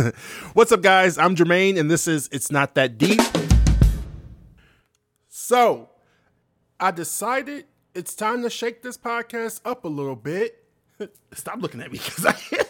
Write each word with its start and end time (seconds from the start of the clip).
What's 0.54 0.72
up, 0.72 0.80
guys? 0.80 1.18
I'm 1.18 1.36
Jermaine, 1.36 1.78
and 1.78 1.90
this 1.90 2.08
is 2.08 2.28
It's 2.32 2.50
Not 2.50 2.74
That 2.76 2.96
Deep. 2.96 3.20
So, 5.28 5.90
I 6.80 6.90
decided 6.92 7.66
it's 7.94 8.14
time 8.14 8.42
to 8.42 8.50
shake 8.50 8.82
this 8.82 8.96
podcast 8.96 9.60
up 9.64 9.84
a 9.84 9.88
little 9.88 10.16
bit. 10.16 10.64
Stop 11.34 11.60
looking 11.60 11.80
at 11.82 11.92
me 11.92 11.98
because 11.98 12.24
I. 12.24 12.34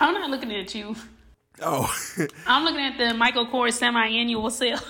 I'm 0.00 0.14
not 0.14 0.30
looking 0.30 0.52
at 0.54 0.74
you. 0.74 0.96
oh, 1.60 1.94
I'm 2.46 2.64
looking 2.64 2.80
at 2.80 2.96
the 2.96 3.12
Michael 3.14 3.46
Kors 3.46 3.74
semi-annual 3.74 4.48
sale. 4.50 4.80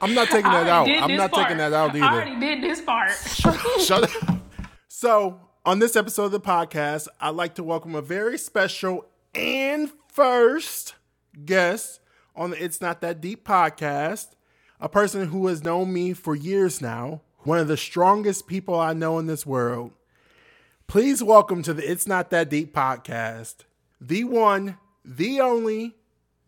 I'm 0.00 0.14
not 0.14 0.28
taking 0.28 0.50
that 0.50 0.66
out. 0.66 0.88
I'm 0.88 1.14
not 1.16 1.30
part. 1.30 1.44
taking 1.44 1.58
that 1.58 1.74
out 1.74 1.94
either. 1.94 2.04
I 2.04 2.14
already 2.14 2.40
did 2.40 2.62
this 2.62 2.80
part. 2.80 3.12
Shut 3.80 4.04
up. 4.04 4.40
So, 4.88 5.49
on 5.64 5.78
this 5.78 5.96
episode 5.96 6.26
of 6.26 6.32
the 6.32 6.40
podcast, 6.40 7.06
I'd 7.20 7.34
like 7.34 7.54
to 7.56 7.62
welcome 7.62 7.94
a 7.94 8.00
very 8.00 8.38
special 8.38 9.06
and 9.34 9.90
first 10.08 10.94
guest 11.44 12.00
on 12.34 12.50
the 12.50 12.64
It's 12.64 12.80
Not 12.80 13.00
That 13.02 13.20
Deep 13.20 13.46
podcast, 13.46 14.28
a 14.80 14.88
person 14.88 15.28
who 15.28 15.46
has 15.48 15.62
known 15.62 15.92
me 15.92 16.14
for 16.14 16.34
years 16.34 16.80
now, 16.80 17.20
one 17.40 17.58
of 17.58 17.68
the 17.68 17.76
strongest 17.76 18.46
people 18.46 18.78
I 18.78 18.94
know 18.94 19.18
in 19.18 19.26
this 19.26 19.44
world. 19.44 19.92
Please 20.86 21.22
welcome 21.22 21.62
to 21.62 21.74
the 21.74 21.88
It's 21.88 22.06
Not 22.06 22.30
That 22.30 22.48
Deep 22.48 22.74
podcast, 22.74 23.56
the 24.00 24.24
one, 24.24 24.78
the 25.04 25.40
only, 25.40 25.94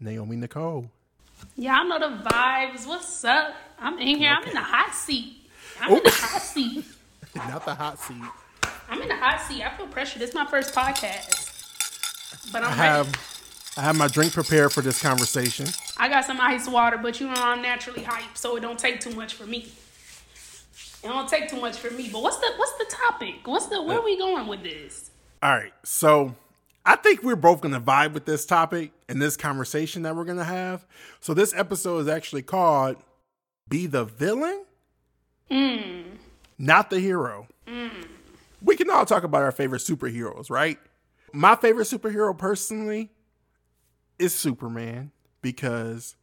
Naomi 0.01 0.37
Nicole. 0.37 0.91
Y'all 1.57 1.87
know 1.87 1.99
the 1.99 2.31
vibes. 2.31 2.87
What's 2.87 3.25
up? 3.25 3.55
I'm 3.79 3.99
in 3.99 4.17
here. 4.17 4.31
I'm 4.31 4.45
in 4.45 4.55
the 4.55 4.61
hot 4.61 4.95
seat. 4.95 5.35
I'm 5.81 5.97
in 5.99 6.03
the 6.03 6.11
hot 6.11 6.41
seat. 6.41 6.85
Not 7.35 7.65
the 7.65 7.75
hot 7.75 7.99
seat. 7.99 8.23
I'm 8.93 9.01
in 9.01 9.09
the 9.09 9.17
hot 9.17 9.41
seat. 9.41 9.63
I 9.63 9.71
feel 9.71 9.87
pressure. 9.87 10.19
This 10.19 10.29
is 10.29 10.35
my 10.35 10.45
first 10.45 10.75
podcast. 10.75 12.53
But 12.53 12.63
I'm 12.63 12.79
I 12.79 12.99
ready. 12.99 13.09
have, 13.09 13.75
I 13.79 13.81
have 13.81 13.97
my 13.97 14.07
drink 14.07 14.35
prepared 14.35 14.71
for 14.71 14.83
this 14.83 15.01
conversation. 15.01 15.67
I 15.97 16.11
got 16.11 16.27
some 16.27 16.39
ice 16.39 16.69
water, 16.69 16.99
but 16.99 17.19
you 17.19 17.27
know 17.27 17.35
I'm 17.35 17.63
naturally 17.63 18.03
hype, 18.03 18.37
so 18.37 18.55
it 18.57 18.61
don't 18.61 18.79
take 18.79 19.01
too 19.01 19.15
much 19.15 19.33
for 19.33 19.47
me. 19.47 19.73
It 21.03 21.07
don't 21.07 21.27
take 21.27 21.49
too 21.49 21.59
much 21.59 21.79
for 21.79 21.91
me. 21.91 22.11
But 22.13 22.23
what's 22.23 22.37
the 22.37 22.53
what's 22.59 22.77
the 22.77 22.85
topic? 22.85 23.37
What's 23.47 23.65
the 23.67 23.83
where 23.83 23.99
are 23.99 24.05
we 24.05 24.19
going 24.19 24.47
with 24.47 24.63
this? 24.63 25.11
All 25.43 25.57
right. 25.57 25.73
So 25.85 26.35
I 26.85 26.97
think 26.97 27.23
we're 27.23 27.35
both 27.35 27.63
going 27.63 27.73
to 27.73 27.81
vibe 27.81 28.13
with 28.13 28.27
this 28.27 28.45
topic 28.45 28.93
and 29.09 29.23
this 29.23 29.39
conversation 29.39 30.03
that 30.03 30.15
we're 30.15 30.27
going 30.27 30.37
to 30.37 30.45
have. 30.45 30.85
So 31.21 31.33
this 31.33 31.55
episode 31.55 32.01
is 32.01 32.09
actually 32.09 32.43
called 32.43 32.97
Be 33.71 33.87
the 33.87 34.05
Villain, 34.05 34.67
mm. 35.51 36.05
Not 36.59 36.91
the 36.91 37.01
Hero. 37.01 37.47
Mm. 37.67 37.91
We 38.63 38.77
can 38.77 38.89
all 38.91 39.05
talk 39.05 39.25
about 39.25 39.43
our 39.43 39.53
favorite 39.53 39.81
superheroes, 39.81 40.51
right? 40.51 40.79
My 41.33 41.57
favorite 41.57 41.87
superhero 41.87 42.37
personally 42.37 43.11
is 44.19 44.35
Superman 44.35 45.11
because 45.41 46.17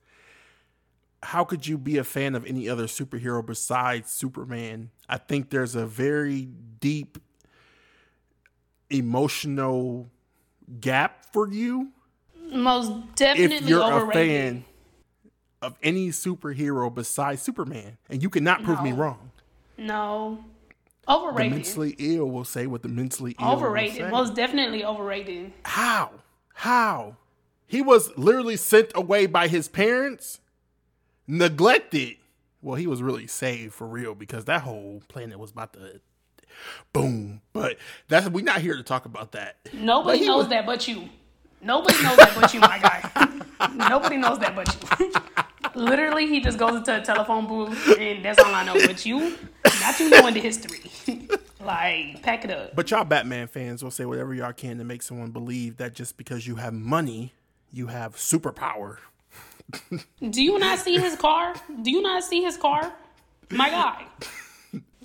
how 1.21 1.43
could 1.43 1.67
you 1.67 1.77
be 1.77 1.97
a 1.97 2.03
fan 2.03 2.35
of 2.35 2.45
any 2.45 2.69
other 2.69 2.85
superhero 2.85 3.45
besides 3.45 4.11
Superman? 4.11 4.91
I 5.09 5.17
think 5.17 5.49
there's 5.49 5.75
a 5.75 5.85
very 5.85 6.47
deep 6.79 7.17
emotional 8.89 10.09
gap 10.79 11.25
for 11.33 11.51
you 11.51 11.91
Most 12.51 12.91
definitely 13.15 13.57
if 13.57 13.61
you're 13.63 13.83
overrated. 13.83 14.09
a 14.11 14.27
fan 14.27 14.65
of 15.61 15.75
any 15.83 16.09
superhero 16.09 16.93
besides 16.93 17.41
Superman. 17.41 17.97
And 18.09 18.23
you 18.23 18.29
cannot 18.29 18.63
prove 18.63 18.81
me 18.81 18.91
wrong. 18.93 19.31
No. 19.77 20.43
The 21.09 21.15
Overrated. 21.15 21.51
mentally 21.53 21.95
ill 21.97 22.29
will 22.29 22.45
say 22.45 22.67
what 22.67 22.83
the 22.83 22.87
mentally 22.87 23.35
ill 23.41 23.49
overrated. 23.53 24.11
Most 24.11 24.35
definitely 24.35 24.85
overrated. 24.85 25.51
How? 25.63 26.11
How? 26.53 27.15
He 27.65 27.81
was 27.81 28.15
literally 28.15 28.55
sent 28.57 28.91
away 28.93 29.25
by 29.25 29.47
his 29.47 29.67
parents, 29.67 30.39
neglected. 31.27 32.17
Well, 32.61 32.75
he 32.75 32.85
was 32.85 33.01
really 33.01 33.25
saved 33.25 33.73
for 33.73 33.87
real 33.87 34.13
because 34.13 34.45
that 34.45 34.61
whole 34.61 35.01
planet 35.07 35.39
was 35.39 35.49
about 35.49 35.73
to 35.73 35.99
boom. 36.93 37.41
But 37.53 37.77
that's 38.07 38.29
we're 38.29 38.43
not 38.45 38.61
here 38.61 38.77
to 38.77 38.83
talk 38.83 39.05
about 39.05 39.31
that. 39.31 39.57
Nobody 39.73 40.27
knows 40.27 40.43
was- 40.43 40.49
that 40.49 40.67
but 40.67 40.87
you. 40.87 41.09
Nobody 41.61 42.03
knows 42.03 42.17
that 42.17 42.37
but 42.39 42.53
you, 42.53 42.59
my 42.59 42.77
guy. 42.77 43.69
Nobody 43.89 44.17
knows 44.17 44.37
that 44.39 44.55
but 44.55 44.99
you. 44.99 45.11
Literally, 45.79 46.27
he 46.27 46.41
just 46.41 46.57
goes 46.57 46.75
into 46.75 46.95
a 46.95 47.01
telephone 47.01 47.47
booth, 47.47 47.97
and 47.97 48.23
that's 48.23 48.39
all 48.39 48.53
I 48.53 48.65
know. 48.65 48.73
But 48.73 49.05
you, 49.05 49.37
not 49.81 49.99
you 49.99 50.09
know 50.09 50.27
into 50.27 50.39
history. 50.39 50.81
like, 51.65 52.21
pack 52.21 52.45
it 52.45 52.51
up. 52.51 52.75
But 52.75 52.91
y'all 52.91 53.03
Batman 53.05 53.47
fans 53.47 53.83
will 53.83 53.91
say 53.91 54.05
whatever 54.05 54.33
y'all 54.33 54.53
can 54.53 54.77
to 54.77 54.83
make 54.83 55.01
someone 55.01 55.31
believe 55.31 55.77
that 55.77 55.93
just 55.93 56.17
because 56.17 56.45
you 56.45 56.55
have 56.55 56.73
money, 56.73 57.33
you 57.71 57.87
have 57.87 58.15
superpower. 58.15 58.97
Do 60.29 60.43
you 60.43 60.59
not 60.59 60.79
see 60.79 60.97
his 60.97 61.15
car? 61.15 61.53
Do 61.81 61.91
you 61.91 62.01
not 62.01 62.23
see 62.23 62.41
his 62.41 62.57
car? 62.57 62.91
My 63.51 63.69
guy. 63.69 64.05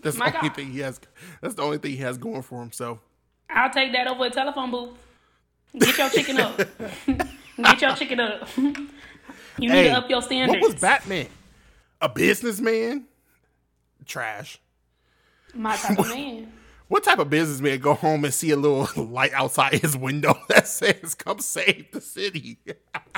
That's 0.02 0.18
My 0.18 0.30
the 0.30 0.36
only 0.36 0.48
God. 0.50 0.56
thing 0.56 0.70
he 0.72 0.80
has. 0.80 1.00
That's 1.40 1.54
the 1.54 1.62
only 1.62 1.78
thing 1.78 1.92
he 1.92 1.96
has 1.98 2.18
going 2.18 2.42
for 2.42 2.60
himself. 2.60 2.98
I'll 3.48 3.70
take 3.70 3.92
that 3.92 4.06
over 4.06 4.26
a 4.26 4.30
telephone 4.30 4.70
booth. 4.70 4.90
Get 5.78 5.98
your 5.98 6.10
chicken 6.10 6.40
up. 6.40 6.60
Get 7.56 7.80
your 7.80 7.94
chicken 7.94 8.20
up. 8.20 8.48
You 9.58 9.68
need 9.70 9.74
Hey, 9.76 9.84
to 9.90 9.98
up 9.98 10.10
your 10.10 10.22
standards. 10.22 10.60
what 10.62 10.72
was 10.72 10.80
Batman? 10.80 11.28
A 12.00 12.08
businessman? 12.08 13.06
Trash. 14.04 14.58
My 15.54 15.76
type 15.76 15.98
of 15.98 16.08
man. 16.08 16.52
What 16.88 17.02
type 17.02 17.18
of 17.18 17.30
businessman 17.30 17.78
go 17.80 17.94
home 17.94 18.24
and 18.26 18.32
see 18.34 18.50
a 18.50 18.56
little 18.56 18.86
light 19.06 19.32
outside 19.32 19.72
his 19.72 19.96
window 19.96 20.38
that 20.50 20.68
says 20.68 21.14
"Come 21.14 21.38
save 21.38 21.86
the 21.92 22.00
city"? 22.02 22.58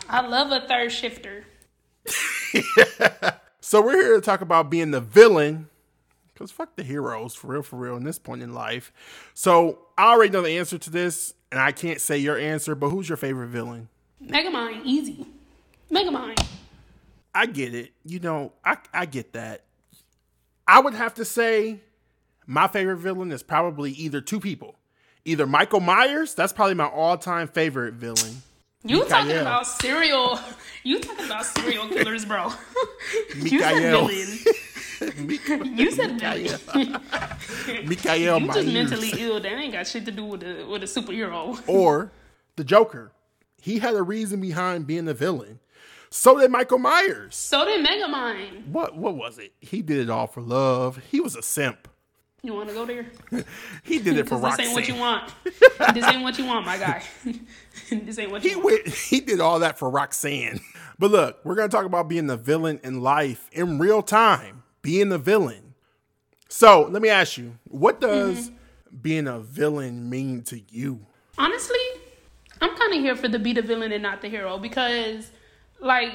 I 0.09 0.25
love 0.27 0.53
a 0.53 0.67
third 0.69 0.93
shifter. 0.93 1.45
so 3.61 3.83
we're 3.83 3.97
here 4.01 4.15
to 4.15 4.21
talk 4.21 4.41
about 4.41 4.71
being 4.71 4.93
the 4.93 5.01
villain, 5.01 5.69
because 6.33 6.53
fuck 6.53 6.77
the 6.77 6.85
heroes, 6.85 7.35
for 7.35 7.49
real, 7.49 7.63
for 7.63 7.77
real, 7.77 7.97
in 7.97 8.05
this 8.05 8.21
point 8.21 8.41
in 8.43 8.55
life. 8.55 8.93
So 9.35 9.81
I 9.99 10.13
already 10.13 10.31
know 10.33 10.43
the 10.43 10.59
answer 10.59 10.79
to 10.79 10.91
this, 10.91 11.35
and 11.51 11.61
I 11.61 11.73
can't 11.73 12.01
say 12.01 12.17
your 12.19 12.39
answer, 12.39 12.77
but 12.77 12.91
who's 12.91 13.09
your 13.09 13.17
favorite 13.19 13.49
villain? 13.49 13.89
Megamind, 14.25 14.83
easy. 14.85 15.27
Megamind. 15.91 16.45
I 17.35 17.47
get 17.47 17.75
it. 17.75 17.93
You 18.05 18.21
know, 18.21 18.53
I 18.65 18.77
I 18.93 19.07
get 19.07 19.33
that. 19.35 19.63
I 20.67 20.81
would 20.81 20.95
have 20.95 21.15
to 21.15 21.25
say 21.25 21.81
my 22.47 22.67
favorite 22.69 22.97
villain 22.97 23.31
is 23.33 23.43
probably 23.43 23.93
either 23.93 24.21
two 24.21 24.41
people. 24.41 24.77
Either 25.25 25.47
Michael 25.47 25.81
Myers, 25.81 26.35
that's 26.35 26.53
probably 26.53 26.75
my 26.75 26.87
all-time 26.87 27.49
favorite 27.49 27.95
villain. 27.95 28.43
You 28.85 29.05
talking 29.05 29.37
about 29.37 29.67
serial? 29.67 30.39
You 30.85 31.01
talking 31.01 31.25
about 31.27 31.45
serial 31.45 31.89
killers, 31.89 32.25
bro? 32.25 32.53
you 33.37 33.59
said 33.59 33.75
Mikael. 33.75 34.07
villain. 34.09 34.39
You 35.77 35.91
said 35.91 36.19
villain. 36.21 37.01
Mikael 37.87 38.41
You 38.41 38.47
just 38.53 38.69
mentally 38.69 39.13
ill. 39.19 39.41
That 39.41 39.53
ain't 39.53 39.73
got 39.73 39.87
shit 39.87 40.05
to 40.07 40.13
do 40.13 40.25
with 40.25 40.43
a 40.43 40.65
with 40.65 40.83
a 40.83 40.87
superhero. 40.87 41.61
or 41.69 42.13
the 42.57 42.65
Joker. 42.65 43.13
He 43.61 43.81
had 43.81 43.95
a 43.95 44.03
reason 44.03 44.41
behind 44.41 44.87
being 44.87 45.09
a 45.09 45.15
villain. 45.15 45.59
So 46.11 46.39
did 46.39 46.51
Michael 46.51 46.79
Myers. 46.79 47.35
So 47.35 47.65
did 47.65 47.85
Megamind. 47.87 48.69
What 48.69 48.97
what 48.97 49.17
was 49.17 49.39
it? 49.39 49.53
He 49.61 49.83
did 49.83 49.99
it 49.99 50.11
all 50.11 50.27
for 50.27 50.41
love. 50.41 51.01
He 51.11 51.21
was 51.21 51.37
a 51.37 51.43
simp. 51.43 51.89
You 52.43 52.55
want 52.55 52.69
to 52.69 52.75
go 52.75 52.85
there? 52.87 53.07
He 53.83 53.99
did 53.99 54.17
it 54.19 54.29
for 54.29 54.37
Because 54.39 54.57
this 54.57 54.67
ain't 54.67 54.75
what 54.75 54.89
you 54.89 54.95
want. 54.95 55.33
this 55.95 56.05
ain't 56.07 56.23
what 56.23 56.39
you 56.39 56.45
want, 56.47 56.65
my 56.67 56.77
guy. 56.79 57.03
this 57.91 58.19
ain't 58.19 58.31
what 58.31 58.45
you 58.45 58.51
He 58.51 58.57
want. 58.57 58.65
went, 58.67 58.89
he 58.89 59.21
did 59.21 59.41
all 59.41 59.59
that 59.61 59.79
for 59.79 59.91
Roxanne. 59.91 60.61
But 60.99 61.11
look, 61.11 61.41
we're 61.45 61.57
gonna 61.57 61.69
talk 61.69 61.85
about 61.87 62.09
being 62.09 62.27
the 62.29 62.37
villain 62.37 62.79
in 62.85 63.01
life 63.01 63.49
in 63.53 63.79
real 63.79 64.03
time. 64.03 64.63
Being 64.83 65.09
the 65.09 65.19
villain. 65.19 65.75
So 66.49 66.83
let 66.91 67.03
me 67.03 67.09
ask 67.09 67.37
you, 67.37 67.59
what 67.65 68.01
does 68.01 68.51
Mm-hmm. 68.51 68.97
being 69.03 69.27
a 69.27 69.41
villain 69.41 70.09
mean 70.09 70.43
to 70.45 70.61
you? 70.71 71.05
Honestly, 71.39 71.77
I'm 72.61 72.75
kind 72.77 72.95
of 72.95 73.01
here 73.01 73.17
for 73.17 73.27
the 73.29 73.39
be 73.41 73.53
the 73.53 73.63
villain 73.63 73.91
and 73.93 74.03
not 74.03 74.23
the 74.23 74.29
hero 74.29 74.57
because, 74.59 75.31
like, 75.81 76.13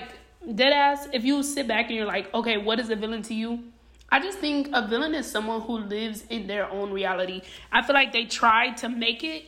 dead 0.56 0.74
ass, 0.74 1.08
if 1.14 1.24
you 1.24 1.44
sit 1.44 1.68
back 1.68 1.88
and 1.88 1.96
you're 1.96 2.06
like, 2.06 2.34
okay, 2.34 2.58
what 2.58 2.80
is 2.80 2.90
a 2.90 2.96
villain 2.96 3.22
to 3.24 3.34
you? 3.34 3.64
I 4.10 4.20
just 4.20 4.40
think 4.40 4.70
a 4.74 4.86
villain 4.86 5.16
is 5.16 5.30
someone 5.30 5.62
who 5.62 5.78
lives 5.78 6.26
in 6.30 6.48
their 6.48 6.70
own 6.70 6.92
reality. 6.92 7.42
I 7.72 7.82
feel 7.82 7.94
like 7.94 8.12
they 8.12 8.26
tried 8.26 8.78
to 8.78 8.90
make 8.90 9.24
it 9.24 9.46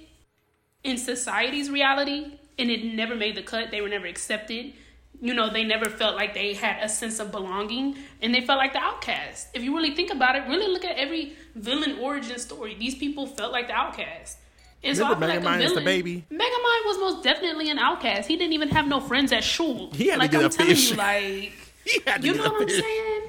in 0.84 0.98
society's 0.98 1.70
reality 1.70 2.40
and 2.58 2.70
it 2.70 2.86
never 2.86 3.16
made 3.16 3.36
the 3.36 3.42
cut. 3.42 3.72
They 3.72 3.82
were 3.82 3.90
never 3.90 4.06
accepted. 4.06 4.74
You 5.20 5.34
know, 5.34 5.50
they 5.52 5.64
never 5.64 5.90
felt 5.90 6.16
like 6.16 6.34
they 6.34 6.54
had 6.54 6.82
a 6.82 6.88
sense 6.88 7.20
of 7.20 7.32
belonging 7.32 7.98
and 8.22 8.34
they 8.34 8.42
felt 8.42 8.58
like 8.58 8.74
the 8.74 8.80
outcast. 8.80 9.50
If 9.54 9.64
you 9.64 9.76
really 9.76 9.96
think 9.96 10.12
about 10.12 10.36
it, 10.36 10.48
really 10.48 10.72
look 10.72 10.86
at 10.86 10.98
every 10.98 11.34
villain 11.56 11.98
origin 12.00 12.40
story. 12.40 12.76
These 12.76 12.96
people 12.96 13.26
felt 13.28 13.52
like 13.52 13.68
the 13.68 13.74
outcast. 13.74 14.38
And 14.84 14.98
so 14.98 15.06
I 15.06 15.14
Remember 15.14 15.28
like 15.28 15.40
Megamind 15.42 15.64
is 15.64 15.74
the 15.74 15.82
baby? 15.82 16.26
Megamind 16.30 16.86
was 16.86 16.98
most 17.00 17.24
definitely 17.24 17.70
an 17.70 17.80
outcast. 17.80 18.28
He 18.28 18.36
didn't 18.36 18.54
even 18.54 18.70
have 18.70 18.88
no 18.88 19.00
friends 19.00 19.32
at 19.32 19.44
school. 19.44 19.92
He 19.94 20.08
had 20.08 20.16
to 20.16 20.20
like 20.20 20.32
get 20.32 20.42
I'm 20.42 20.46
a 20.48 20.50
telling 20.50 20.76
fish. 20.76 20.92
you, 20.92 20.98
like 20.98 21.54
to 21.86 22.28
you 22.28 22.34
know 22.36 22.44
what 22.52 22.62
I'm 22.62 22.68
fish. 22.68 22.82
saying? 22.82 23.22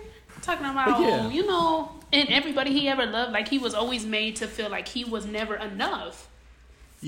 Talking 0.43 0.67
about, 0.67 1.01
yeah. 1.01 1.29
you 1.31 1.47
know, 1.47 1.91
and 2.13 2.29
everybody 2.29 2.73
he 2.73 2.89
ever 2.89 3.07
loved, 3.07 3.33
like 3.33 3.49
he 3.49 3.59
was 3.59 3.73
always 3.75 4.05
made 4.05 4.37
to 4.37 4.47
feel 4.47 4.69
like 4.69 4.89
he 4.89 5.05
was 5.05 5.27
never 5.27 5.57
enough. 5.57 6.29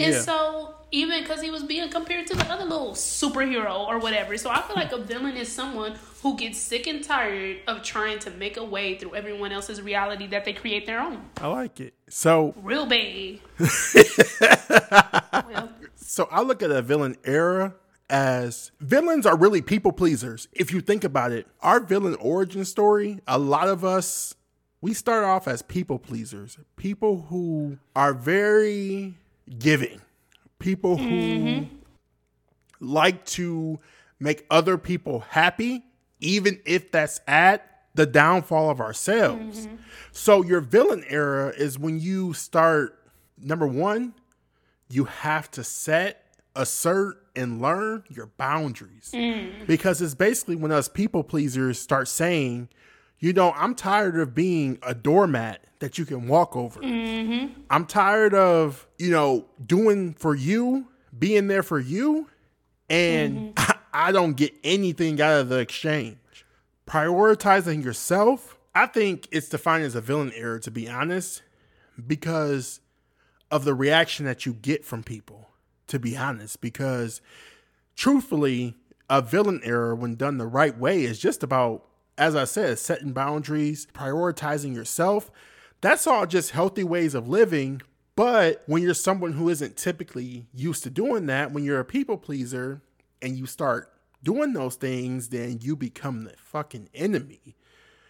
And 0.00 0.14
so 0.14 0.74
even 0.92 1.20
because 1.22 1.42
he 1.42 1.50
was 1.50 1.62
being 1.64 1.88
compared 1.90 2.26
to 2.28 2.36
the 2.36 2.46
other 2.50 2.64
little 2.64 2.92
superhero 2.92 3.86
or 3.86 3.98
whatever, 3.98 4.36
so 4.36 4.50
I 4.50 4.62
feel 4.62 4.76
like 4.76 4.92
a 4.92 4.98
villain 4.98 5.36
is 5.36 5.50
someone 5.50 5.96
who 6.22 6.36
gets 6.36 6.58
sick 6.58 6.86
and 6.86 7.02
tired 7.02 7.58
of 7.66 7.82
trying 7.82 8.18
to 8.20 8.30
make 8.30 8.56
a 8.56 8.64
way 8.64 8.96
through 8.96 9.14
everyone 9.14 9.52
else's 9.52 9.82
reality 9.82 10.26
that 10.28 10.44
they 10.44 10.52
create 10.52 10.86
their 10.86 11.00
own. 11.00 11.22
I 11.40 11.48
like 11.48 11.80
it. 11.80 11.94
So 12.08 12.54
Real 12.62 12.86
bad. 12.86 13.40
well, 15.46 15.70
So 15.96 16.28
I 16.30 16.42
look 16.42 16.62
at 16.62 16.70
a 16.70 16.82
villain 16.82 17.16
era 17.24 17.74
as 18.08 18.70
villains 18.80 19.26
are 19.26 19.36
really 19.36 19.60
people 19.60 19.92
pleasers. 19.92 20.48
If 20.52 20.72
you 20.72 20.80
think 20.80 21.04
about 21.04 21.32
it, 21.32 21.46
our 21.60 21.80
villain 21.80 22.14
origin 22.16 22.64
story, 22.64 23.20
a 23.26 23.38
lot 23.38 23.68
of 23.68 23.84
us, 23.84 24.34
we 24.80 24.94
start 24.94 25.24
off 25.24 25.48
as 25.48 25.62
people 25.62 25.98
pleasers, 25.98 26.58
people 26.76 27.26
who 27.28 27.78
are 27.94 28.14
very 28.14 29.14
giving, 29.58 30.00
people 30.58 30.96
who 30.96 31.08
mm-hmm. 31.08 31.74
like 32.80 33.24
to 33.26 33.78
make 34.18 34.46
other 34.50 34.78
people 34.78 35.20
happy, 35.20 35.84
even 36.20 36.60
if 36.64 36.90
that's 36.90 37.20
at 37.26 37.70
the 37.94 38.06
downfall 38.06 38.70
of 38.70 38.80
ourselves. 38.80 39.66
Mm-hmm. 39.66 39.76
So 40.12 40.42
your 40.42 40.60
villain 40.60 41.04
era 41.08 41.52
is 41.56 41.78
when 41.78 41.98
you 41.98 42.32
start, 42.32 42.98
number 43.38 43.66
one, 43.66 44.14
you 44.88 45.04
have 45.04 45.50
to 45.52 45.64
set, 45.64 46.24
assert, 46.54 47.22
and 47.34 47.60
learn 47.60 48.04
your 48.08 48.26
boundaries. 48.38 49.10
Mm. 49.14 49.66
Because 49.66 50.00
it's 50.00 50.14
basically 50.14 50.56
when 50.56 50.72
us 50.72 50.88
people 50.88 51.22
pleasers 51.22 51.78
start 51.78 52.08
saying, 52.08 52.68
you 53.18 53.32
know, 53.32 53.52
I'm 53.52 53.74
tired 53.74 54.18
of 54.18 54.34
being 54.34 54.78
a 54.82 54.94
doormat 54.94 55.64
that 55.78 55.98
you 55.98 56.04
can 56.04 56.28
walk 56.28 56.56
over. 56.56 56.80
Mm-hmm. 56.80 57.60
I'm 57.70 57.86
tired 57.86 58.34
of, 58.34 58.86
you 58.98 59.10
know, 59.10 59.46
doing 59.64 60.14
for 60.14 60.34
you, 60.34 60.88
being 61.18 61.48
there 61.48 61.62
for 61.62 61.78
you, 61.78 62.28
and 62.88 63.54
mm-hmm. 63.54 63.72
I 63.92 64.12
don't 64.12 64.34
get 64.34 64.54
anything 64.62 65.20
out 65.20 65.40
of 65.40 65.48
the 65.48 65.58
exchange. 65.58 66.18
Prioritizing 66.86 67.82
yourself, 67.82 68.58
I 68.74 68.86
think 68.86 69.26
it's 69.32 69.48
defined 69.48 69.84
as 69.84 69.94
a 69.94 70.00
villain 70.00 70.32
error, 70.34 70.58
to 70.60 70.70
be 70.70 70.88
honest, 70.88 71.42
because 72.06 72.80
of 73.50 73.64
the 73.64 73.74
reaction 73.74 74.26
that 74.26 74.44
you 74.44 74.52
get 74.52 74.84
from 74.84 75.02
people, 75.02 75.48
to 75.86 75.98
be 75.98 76.16
honest. 76.16 76.60
Because 76.60 77.20
truthfully, 77.94 78.74
a 79.08 79.22
villain 79.22 79.60
error, 79.64 79.94
when 79.94 80.14
done 80.14 80.36
the 80.36 80.46
right 80.46 80.76
way, 80.76 81.04
is 81.04 81.18
just 81.18 81.42
about, 81.42 81.86
as 82.18 82.34
I 82.34 82.44
said, 82.44 82.78
setting 82.78 83.12
boundaries, 83.12 83.86
prioritizing 83.92 84.74
yourself. 84.74 85.30
That's 85.80 86.06
all 86.06 86.26
just 86.26 86.50
healthy 86.50 86.84
ways 86.84 87.14
of 87.14 87.28
living. 87.28 87.82
But 88.16 88.62
when 88.66 88.82
you're 88.82 88.94
someone 88.94 89.32
who 89.32 89.48
isn't 89.50 89.76
typically 89.76 90.46
used 90.54 90.82
to 90.84 90.90
doing 90.90 91.26
that, 91.26 91.52
when 91.52 91.64
you're 91.64 91.80
a 91.80 91.84
people 91.84 92.16
pleaser 92.16 92.80
and 93.20 93.36
you 93.36 93.46
start 93.46 93.92
doing 94.22 94.54
those 94.54 94.76
things, 94.76 95.28
then 95.28 95.58
you 95.60 95.76
become 95.76 96.24
the 96.24 96.34
fucking 96.36 96.88
enemy. 96.94 97.56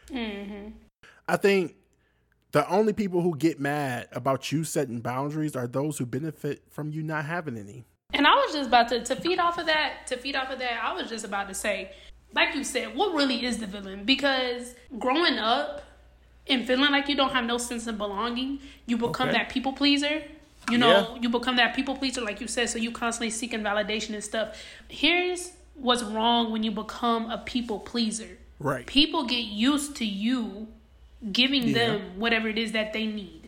Mm-hmm. 0.09 0.69
I 1.29 1.37
think 1.37 1.75
the 2.53 2.69
only 2.71 2.93
people 2.93 3.21
who 3.21 3.37
get 3.37 3.59
mad 3.59 4.09
about 4.13 4.53
you 4.53 4.63
setting 4.63 5.01
boundaries 5.01 5.57
are 5.57 5.67
those 5.67 5.99
who 5.99 6.07
benefit 6.07 6.63
from 6.71 6.91
you 6.91 7.03
not 7.03 7.25
having 7.25 7.59
any. 7.59 7.85
And 8.15 8.27
I 8.27 8.35
was 8.35 8.55
just 8.55 8.69
about 8.69 8.89
to 8.89 9.03
to 9.03 9.17
feed 9.17 9.41
off 9.41 9.59
of 9.59 9.67
that. 9.67 10.07
To 10.07 10.17
feed 10.17 10.37
off 10.37 10.51
of 10.51 10.61
that, 10.61 10.81
I 10.83 10.93
was 10.95 11.09
just 11.09 11.25
about 11.25 11.49
to 11.49 11.55
say, 11.55 11.93
like 12.37 12.55
you 12.55 12.63
said, 12.65 12.95
what 12.95 13.15
really 13.15 13.45
is 13.45 13.59
the 13.59 13.67
villain? 13.67 14.05
Because 14.05 14.75
growing 14.99 15.39
up 15.39 15.83
and 16.47 16.67
feeling 16.67 16.93
like 16.93 17.09
you 17.09 17.17
don't 17.17 17.33
have 17.33 17.45
no 17.45 17.59
sense 17.59 17.87
of 17.87 17.97
belonging, 17.99 18.61
you 18.87 18.97
become 18.97 19.31
Okay. 19.31 19.39
that 19.39 19.49
people 19.49 19.73
pleaser. 19.73 20.23
You 20.71 20.79
know, 20.79 21.13
Yeah. 21.15 21.21
you 21.23 21.29
become 21.29 21.57
that 21.57 21.75
people 21.75 21.97
pleaser, 21.97 22.21
like 22.21 22.41
you 22.41 22.47
said. 22.49 22.69
So 22.69 22.79
you 22.79 22.91
constantly 22.91 23.31
seeking 23.31 23.61
validation 23.63 24.15
and 24.15 24.23
stuff. 24.23 24.63
Here's 24.89 25.53
what's 25.75 26.03
wrong 26.03 26.53
when 26.53 26.63
you 26.63 26.71
become 26.71 27.31
a 27.31 27.39
people 27.39 27.79
pleaser. 27.81 28.39
Right. 28.59 28.85
People 28.87 29.25
get 29.25 29.45
used 29.45 29.97
to 29.97 30.05
you 30.05 30.69
giving 31.33 31.69
Yeah. 31.69 31.75
them 31.79 32.01
whatever 32.19 32.49
it 32.49 32.59
is 32.59 32.73
that 32.73 32.93
they 32.93 33.07
need 33.07 33.46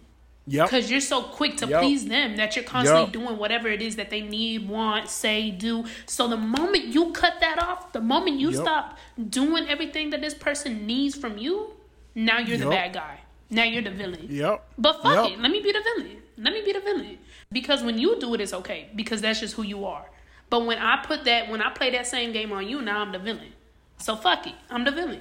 Yep. 0.48 0.66
because 0.66 0.90
you're 0.90 1.00
so 1.00 1.22
quick 1.22 1.56
to 1.58 1.66
Yup. 1.66 1.82
please 1.82 2.06
them 2.06 2.36
that 2.36 2.56
you're 2.56 2.64
constantly 2.64 3.04
Yup. 3.04 3.12
doing 3.12 3.38
whatever 3.38 3.68
it 3.68 3.82
is 3.82 3.96
that 3.96 4.10
they 4.10 4.20
need, 4.20 4.68
want, 4.68 5.08
say, 5.08 5.50
do. 5.50 5.84
So 6.06 6.26
the 6.28 6.36
moment 6.36 6.86
you 6.86 7.12
cut 7.12 7.34
that 7.40 7.62
off, 7.62 7.92
the 7.92 8.00
moment 8.00 8.40
you 8.40 8.52
stop 8.52 8.98
doing 9.28 9.68
everything 9.68 10.10
that 10.10 10.20
this 10.20 10.34
person 10.34 10.86
needs 10.86 11.14
from 11.14 11.38
you, 11.38 11.72
now 12.14 12.38
you're 12.38 12.58
the 12.58 12.68
bad 12.68 12.94
guy. 12.94 13.20
Now 13.50 13.64
you're 13.64 13.82
the 13.82 13.90
villain. 13.90 14.26
Yep. 14.28 14.66
But 14.76 15.02
fuck 15.02 15.30
it, 15.30 15.38
let 15.38 15.50
me 15.50 15.60
be 15.60 15.72
the 15.72 15.82
villain. 15.82 16.16
Let 16.36 16.52
me 16.52 16.62
be 16.62 16.72
the 16.72 16.80
villain. 16.80 17.18
Because 17.50 17.82
when 17.82 17.98
you 17.98 18.18
do 18.20 18.34
it, 18.34 18.40
it's 18.40 18.52
okay 18.52 18.90
because 18.94 19.20
that's 19.20 19.40
just 19.40 19.54
who 19.54 19.62
you 19.62 19.86
are. 19.86 20.06
But 20.50 20.66
when 20.66 20.78
I 20.78 21.02
put 21.04 21.24
that, 21.24 21.50
when 21.50 21.62
I 21.62 21.70
play 21.70 21.90
that 21.90 22.06
same 22.06 22.32
game 22.32 22.52
on 22.52 22.68
you, 22.68 22.82
now 22.82 23.00
I'm 23.00 23.12
the 23.12 23.18
villain. 23.18 23.52
So 23.98 24.16
fuck 24.16 24.46
it, 24.46 24.54
I'm 24.70 24.84
the 24.84 24.92
villain. 24.92 25.20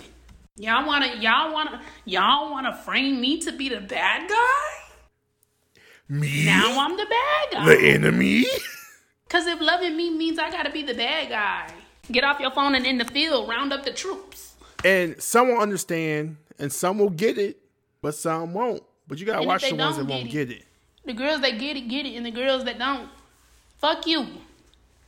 Y'all 0.58 0.86
wanna, 0.86 1.16
y'all 1.20 1.54
wanna, 1.54 1.82
y'all 2.06 2.52
wanna 2.52 2.76
frame 2.76 3.22
me 3.22 3.40
to 3.42 3.52
be 3.52 3.70
the 3.70 3.80
bad 3.80 4.30
guy? 4.30 4.87
Me? 6.10 6.46
Now 6.46 6.80
I'm 6.80 6.96
the 6.96 7.06
bad 7.06 7.52
guy. 7.52 7.66
the 7.66 7.90
enemy? 7.90 8.46
Cause 9.30 9.46
if 9.46 9.60
loving 9.60 9.98
me 9.98 10.10
means 10.10 10.40
I 10.40 10.50
gotta 10.50 10.72
be 10.72 10.84
the 10.84 10.94
bad 10.94 11.30
guy, 11.30 11.70
get 12.12 12.24
off 12.24 12.40
your 12.40 12.52
phone 12.52 12.76
and 12.76 12.86
in 12.86 12.98
the 12.98 13.06
field, 13.06 13.50
round 13.50 13.74
up 13.74 13.84
the 13.84 13.92
troops. 13.92 14.56
And 14.86 15.22
some 15.22 15.50
will 15.50 15.60
understand 15.60 16.38
and 16.60 16.72
some 16.72 17.00
will 17.00 17.10
get 17.10 17.38
it, 17.38 17.58
but 18.02 18.16
some 18.16 18.54
won't. 18.54 18.84
But 19.08 19.20
you 19.20 19.26
gotta 19.26 19.40
And 19.40 19.48
watch 19.48 19.64
the 19.68 19.76
ones 19.76 19.98
that 19.98 20.04
don't 20.04 20.10
won't 20.10 20.32
get 20.32 20.48
get 20.48 20.58
it. 20.58 20.66
The 21.06 21.14
girls 21.14 21.42
that 21.42 21.60
get 21.60 21.76
it, 21.76 21.88
get 21.90 22.06
it, 22.06 22.16
and 22.16 22.26
the 22.26 22.32
girls 22.32 22.64
that 22.66 22.80
don't, 22.80 23.10
fuck 23.78 24.08
you, 24.08 24.28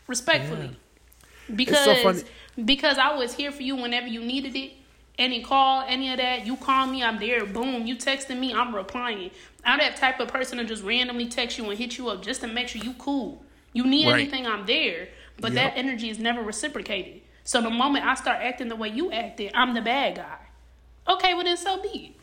respectfully. 0.07 0.71
Because 1.53 2.01
so 2.01 2.27
because 2.63 2.97
I 2.97 3.15
was 3.15 3.33
here 3.33 3.51
for 3.51 3.63
you 3.63 3.75
whenever 3.75 4.07
you 4.07 4.21
needed 4.21 4.55
it. 4.55 4.73
Any 5.17 5.43
call, 5.43 5.83
any 5.85 6.11
of 6.11 6.17
that, 6.17 6.45
you 6.45 6.55
call 6.55 6.87
me, 6.87 7.03
I'm 7.03 7.19
there. 7.19 7.45
Boom, 7.45 7.85
you 7.85 7.97
texting 7.97 8.39
me, 8.39 8.53
I'm 8.53 8.73
replying. 8.73 9.31
I'm 9.65 9.79
that 9.79 9.97
type 9.97 10.19
of 10.19 10.27
person 10.29 10.57
to 10.57 10.63
just 10.63 10.83
randomly 10.83 11.27
text 11.27 11.57
you 11.57 11.69
and 11.69 11.77
hit 11.77 11.97
you 11.97 12.09
up 12.09 12.21
just 12.23 12.41
to 12.41 12.47
make 12.47 12.67
sure 12.69 12.81
you 12.83 12.93
cool. 12.93 13.43
You 13.73 13.85
need 13.85 14.07
Right. 14.07 14.21
anything, 14.21 14.47
I'm 14.47 14.65
there. 14.65 15.09
But 15.39 15.53
Yep. 15.53 15.55
that 15.75 15.77
energy 15.79 16.09
is 16.09 16.19
never 16.19 16.41
reciprocated. 16.41 17.21
So 17.43 17.61
the 17.61 17.69
moment 17.69 18.05
I 18.05 18.15
start 18.15 18.39
acting 18.41 18.67
the 18.67 18.75
way 18.75 18.89
you 18.89 19.11
acted, 19.11 19.51
I'm 19.53 19.73
the 19.73 19.81
bad 19.81 20.15
guy. 20.15 20.37
Okay, 21.07 21.33
well 21.33 21.43
then 21.43 21.57
so 21.57 21.81
be 21.81 21.89
it. 21.89 22.15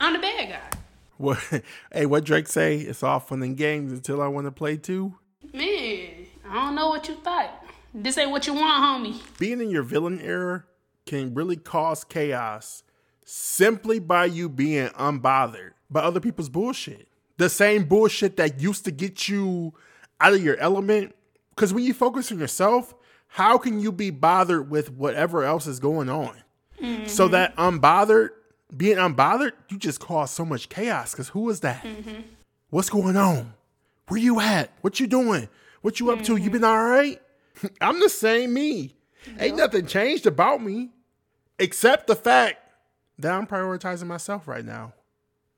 I'm 0.00 0.12
the 0.14 0.18
bad 0.18 0.48
guy. 0.48 0.78
What? 1.16 1.38
Hey, 1.92 2.06
what 2.06 2.24
Drake 2.24 2.46
say? 2.48 2.76
It's 2.78 3.02
all 3.02 3.20
fun 3.20 3.42
and 3.42 3.56
games 3.56 3.92
until 3.92 4.22
I 4.22 4.28
want 4.28 4.46
to 4.46 4.52
play 4.52 4.76
too. 4.76 5.14
Man, 5.52 6.26
I 6.48 6.54
don't 6.54 6.74
know 6.74 6.88
what 6.88 7.08
you 7.08 7.14
thought. 7.16 7.64
This 7.92 8.16
ain't 8.16 8.30
what 8.30 8.46
you 8.46 8.54
want, 8.54 8.82
homie. 9.04 9.20
Being 9.38 9.60
in 9.60 9.70
your 9.70 9.82
villain 9.82 10.20
era 10.20 10.64
can 11.06 11.34
really 11.34 11.56
cause 11.56 12.04
chaos 12.04 12.82
simply 13.24 13.98
by 13.98 14.24
you 14.26 14.48
being 14.48 14.88
unbothered 14.90 15.72
by 15.90 16.00
other 16.00 16.20
people's 16.20 16.48
bullshit. 16.48 17.08
The 17.36 17.48
same 17.48 17.84
bullshit 17.84 18.36
that 18.36 18.60
used 18.60 18.84
to 18.84 18.90
get 18.90 19.28
you 19.28 19.74
out 20.20 20.34
of 20.34 20.42
your 20.42 20.56
element. 20.58 21.14
Because 21.54 21.72
when 21.72 21.84
you 21.84 21.94
focus 21.94 22.30
on 22.30 22.38
yourself, 22.38 22.94
how 23.28 23.58
can 23.58 23.80
you 23.80 23.92
be 23.92 24.10
bothered 24.10 24.70
with 24.70 24.90
whatever 24.92 25.44
else 25.44 25.66
is 25.66 25.78
going 25.78 26.08
on? 26.08 26.34
So 27.06 27.24
mm-hmm. 27.24 27.32
that 27.32 27.56
unbothered, 27.56 28.30
being 28.74 28.96
unbothered, 28.96 29.52
you 29.68 29.78
just 29.78 30.00
cause 30.00 30.30
so 30.30 30.44
much 30.44 30.68
chaos. 30.68 31.12
Because 31.12 31.28
who 31.28 31.50
is 31.50 31.60
that? 31.60 31.82
Mm-hmm. 31.82 32.22
What's 32.70 32.88
going 32.88 33.16
on? 33.16 33.54
Where 34.08 34.20
you 34.20 34.40
at? 34.40 34.70
What 34.80 34.98
you 34.98 35.06
doing? 35.06 35.48
What 35.82 36.00
you 36.00 36.10
up 36.10 36.22
to? 36.22 36.36
You 36.36 36.44
mm-hmm. 36.44 36.52
been 36.52 36.64
all 36.64 36.84
right? 36.84 37.20
I'm 37.80 38.00
the 38.00 38.08
same 38.08 38.54
me. 38.54 38.94
Ain't 39.38 39.56
nothing 39.56 39.86
changed 39.86 40.26
about 40.26 40.62
me 40.62 40.90
except 41.58 42.06
the 42.06 42.16
fact 42.16 42.58
that 43.18 43.32
I'm 43.32 43.46
prioritizing 43.46 44.06
myself 44.06 44.48
right 44.48 44.64
now. 44.64 44.94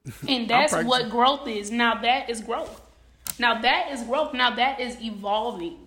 And 0.29 0.49
that's 0.49 0.73
what 0.73 1.11
growth 1.11 1.47
is. 1.47 1.71
Now 1.71 2.01
that 2.03 2.29
is 2.29 2.41
growth. 2.41 2.81
Now 3.39 3.61
that 3.61 3.91
is 3.93 4.03
growth. 4.03 4.35
Now 4.35 4.55
that 4.55 4.81
is 4.81 5.01
evolving. 5.01 5.79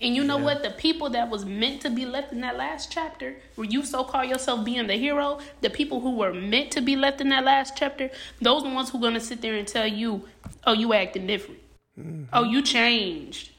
And 0.00 0.14
you 0.14 0.24
know 0.24 0.36
what? 0.36 0.62
The 0.62 0.70
people 0.70 1.10
that 1.10 1.30
was 1.30 1.44
meant 1.44 1.80
to 1.82 1.90
be 1.90 2.04
left 2.04 2.32
in 2.32 2.40
that 2.40 2.56
last 2.56 2.90
chapter, 2.90 3.36
where 3.54 3.66
you 3.66 3.84
so 3.84 4.04
call 4.04 4.24
yourself 4.24 4.64
being 4.64 4.86
the 4.86 4.94
hero, 4.94 5.38
the 5.60 5.70
people 5.70 6.00
who 6.00 6.16
were 6.16 6.34
meant 6.34 6.72
to 6.72 6.80
be 6.80 6.96
left 6.96 7.20
in 7.20 7.28
that 7.28 7.44
last 7.44 7.76
chapter, 7.76 8.10
those 8.40 8.64
are 8.64 8.68
the 8.68 8.74
ones 8.74 8.90
who 8.90 8.98
are 8.98 9.00
gonna 9.00 9.20
sit 9.20 9.40
there 9.40 9.54
and 9.54 9.66
tell 9.66 9.86
you, 9.86 10.28
"Oh, 10.66 10.72
you 10.72 10.92
acting 10.92 11.26
different. 11.26 11.60
Mm-hmm. 11.98 12.24
Oh, 12.32 12.42
you 12.42 12.60
changed. 12.62 13.52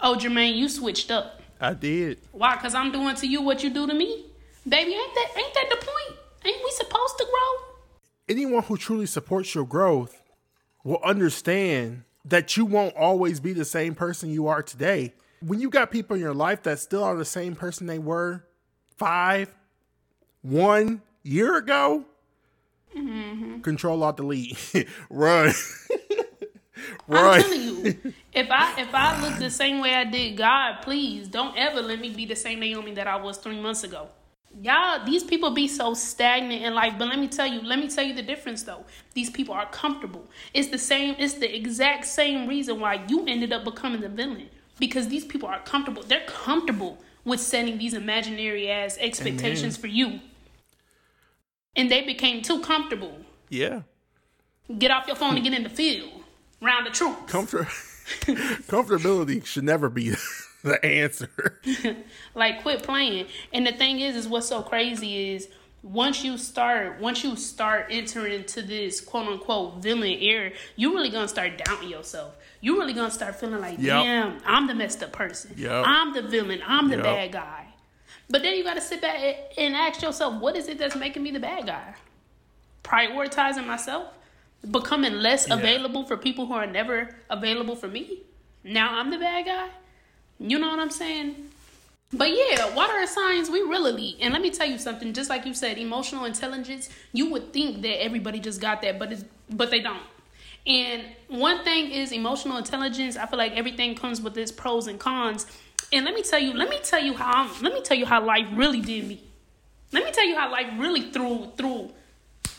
Oh, 0.00 0.14
Jermaine, 0.14 0.56
you 0.56 0.68
switched 0.68 1.10
up." 1.10 1.42
I 1.60 1.74
did. 1.74 2.18
Why? 2.30 2.56
Cause 2.56 2.74
I'm 2.74 2.90
doing 2.92 3.14
to 3.16 3.26
you 3.26 3.42
what 3.42 3.62
you 3.62 3.70
do 3.70 3.86
to 3.86 3.94
me, 3.94 4.26
baby. 4.66 4.92
Ain't 4.92 5.14
that 5.14 5.28
ain't 5.36 5.54
that 5.54 5.66
the 5.68 5.76
point? 5.76 6.18
Ain't 6.44 6.64
we 6.64 6.70
supposed 6.70 7.18
to 7.18 7.24
grow? 7.24 7.71
Anyone 8.28 8.62
who 8.62 8.76
truly 8.76 9.06
supports 9.06 9.54
your 9.54 9.66
growth 9.66 10.22
will 10.84 11.00
understand 11.04 12.04
that 12.24 12.56
you 12.56 12.64
won't 12.64 12.96
always 12.96 13.40
be 13.40 13.52
the 13.52 13.64
same 13.64 13.94
person 13.94 14.30
you 14.30 14.46
are 14.46 14.62
today. 14.62 15.12
When 15.40 15.60
you 15.60 15.70
got 15.70 15.90
people 15.90 16.14
in 16.14 16.22
your 16.22 16.34
life 16.34 16.62
that 16.62 16.78
still 16.78 17.02
are 17.02 17.16
the 17.16 17.24
same 17.24 17.56
person 17.56 17.86
they 17.86 17.98
were 17.98 18.44
five, 18.96 19.52
one 20.42 21.02
year 21.24 21.56
ago, 21.56 22.04
mm-hmm. 22.96 23.60
control 23.60 24.02
alt 24.04 24.18
delete, 24.18 24.86
run, 25.10 25.52
Right. 27.06 27.36
I'm 27.36 27.42
telling 27.42 27.62
you, 27.62 28.12
if 28.32 28.50
I 28.50 28.80
if 28.80 28.94
I 28.94 29.22
look 29.22 29.38
the 29.38 29.50
same 29.50 29.80
way 29.80 29.94
I 29.94 30.04
did 30.04 30.36
God, 30.36 30.82
please 30.82 31.28
don't 31.28 31.56
ever 31.56 31.80
let 31.80 32.00
me 32.00 32.10
be 32.10 32.26
the 32.26 32.36
same 32.36 32.60
Naomi 32.60 32.94
that 32.94 33.06
I 33.06 33.16
was 33.16 33.38
three 33.38 33.60
months 33.60 33.84
ago. 33.84 34.08
Y'all, 34.60 35.04
these 35.04 35.24
people 35.24 35.50
be 35.50 35.66
so 35.66 35.94
stagnant 35.94 36.62
in 36.62 36.74
life. 36.74 36.94
But 36.98 37.08
let 37.08 37.18
me 37.18 37.28
tell 37.28 37.46
you, 37.46 37.62
let 37.62 37.78
me 37.78 37.88
tell 37.88 38.04
you 38.04 38.14
the 38.14 38.22
difference 38.22 38.62
though. 38.62 38.84
These 39.14 39.30
people 39.30 39.54
are 39.54 39.66
comfortable. 39.66 40.28
It's 40.52 40.68
the 40.68 40.78
same, 40.78 41.16
it's 41.18 41.34
the 41.34 41.54
exact 41.54 42.04
same 42.06 42.48
reason 42.48 42.80
why 42.80 43.04
you 43.08 43.24
ended 43.26 43.52
up 43.52 43.64
becoming 43.64 44.00
the 44.00 44.08
villain. 44.08 44.48
Because 44.78 45.08
these 45.08 45.24
people 45.24 45.48
are 45.48 45.60
comfortable. 45.60 46.02
They're 46.02 46.26
comfortable 46.26 46.98
with 47.24 47.40
setting 47.40 47.78
these 47.78 47.94
imaginary 47.94 48.70
ass 48.70 48.98
expectations 49.00 49.76
for 49.76 49.86
you. 49.86 50.20
And 51.76 51.90
they 51.90 52.04
became 52.04 52.42
too 52.42 52.60
comfortable. 52.60 53.16
Yeah. 53.48 53.82
Get 54.78 54.90
off 54.90 55.06
your 55.06 55.16
phone 55.16 55.36
and 55.36 55.44
get 55.44 55.54
in 55.54 55.62
the 55.62 55.70
field. 55.70 56.10
Round 56.60 56.86
the 56.86 56.90
troops. 56.90 57.30
Comfort 57.30 57.68
comfortability 58.68 59.44
should 59.44 59.64
never 59.64 59.88
be 59.88 60.14
the 60.64 60.84
answer. 60.84 61.60
like 62.34 62.62
quit 62.62 62.82
playing 62.82 63.26
and 63.52 63.66
the 63.66 63.72
thing 63.72 64.00
is 64.00 64.16
is 64.16 64.28
what's 64.28 64.48
so 64.48 64.62
crazy 64.62 65.30
is 65.34 65.48
once 65.82 66.22
you 66.22 66.38
start 66.38 67.00
once 67.00 67.24
you 67.24 67.34
start 67.36 67.86
entering 67.90 68.32
into 68.34 68.62
this 68.62 69.00
quote 69.00 69.26
unquote 69.26 69.82
villain 69.82 70.16
era 70.20 70.52
you 70.76 70.94
really 70.94 71.08
gonna 71.10 71.26
start 71.26 71.58
doubting 71.64 71.88
yourself 71.88 72.36
you 72.60 72.78
really 72.78 72.92
gonna 72.92 73.10
start 73.10 73.34
feeling 73.34 73.60
like 73.60 73.76
Yep. 73.80 74.04
damn 74.04 74.38
i'm 74.46 74.68
the 74.68 74.74
messed 74.74 75.02
up 75.02 75.10
person 75.12 75.52
Yep. 75.56 75.84
i'm 75.84 76.12
the 76.12 76.22
villain 76.22 76.60
i'm 76.64 76.88
the 76.88 76.96
Yep. 76.96 77.04
bad 77.04 77.32
guy 77.32 77.66
but 78.30 78.42
then 78.42 78.54
you 78.56 78.62
gotta 78.62 78.80
sit 78.80 79.00
back 79.02 79.18
and- 79.58 79.74
ask 79.74 80.00
yourself 80.00 80.40
what 80.40 80.54
is 80.56 80.68
it 80.68 80.78
that's 80.78 80.94
making 80.94 81.24
me 81.24 81.32
the 81.32 81.40
bad 81.40 81.66
guy 81.66 81.94
prioritizing 82.84 83.66
myself 83.66 84.06
becoming 84.70 85.14
less 85.14 85.48
Yeah. 85.48 85.54
available 85.56 86.04
for 86.04 86.16
people 86.16 86.46
who 86.46 86.52
are 86.54 86.66
never 86.66 87.16
available 87.28 87.74
for 87.74 87.88
me 87.88 88.22
now 88.62 88.98
i'm 89.00 89.10
the 89.10 89.18
bad 89.18 89.46
guy 89.46 89.68
you 90.38 90.58
know 90.58 90.68
what 90.68 90.78
i'm 90.78 90.90
saying 90.90 91.48
but 92.14 92.28
yeah, 92.28 92.74
water 92.74 93.06
signs, 93.06 93.48
we 93.48 93.60
really 93.60 93.92
lead. 93.92 94.16
And 94.20 94.34
let 94.34 94.42
me 94.42 94.50
tell 94.50 94.66
you 94.66 94.76
something, 94.76 95.14
just 95.14 95.30
like 95.30 95.46
you 95.46 95.54
said, 95.54 95.78
emotional 95.78 96.26
intelligence, 96.26 96.90
you 97.12 97.30
would 97.30 97.52
think 97.52 97.80
that 97.82 98.02
everybody 98.02 98.38
just 98.38 98.60
got 98.60 98.82
that, 98.82 98.98
but 98.98 99.12
it's 99.12 99.24
but 99.48 99.70
they 99.70 99.80
don't. 99.80 100.02
And 100.66 101.02
one 101.28 101.64
thing 101.64 101.90
is 101.90 102.12
emotional 102.12 102.58
intelligence, 102.58 103.16
I 103.16 103.26
feel 103.26 103.38
like 103.38 103.52
everything 103.52 103.94
comes 103.94 104.20
with 104.20 104.36
its 104.36 104.52
pros 104.52 104.86
and 104.86 105.00
cons. 105.00 105.46
And 105.92 106.04
let 106.04 106.14
me 106.14 106.22
tell 106.22 106.38
you, 106.38 106.52
let 106.54 106.68
me 106.68 106.78
tell 106.82 107.02
you 107.02 107.14
how 107.14 107.44
I'm, 107.44 107.62
let 107.62 107.72
me 107.72 107.82
tell 107.82 107.96
you 107.96 108.06
how 108.06 108.24
life 108.24 108.46
really 108.52 108.80
did 108.80 109.08
me. 109.08 109.22
Let 109.90 110.04
me 110.04 110.12
tell 110.12 110.26
you 110.26 110.36
how 110.36 110.50
life 110.50 110.68
really 110.76 111.10
threw 111.10 111.50
threw 111.56 111.90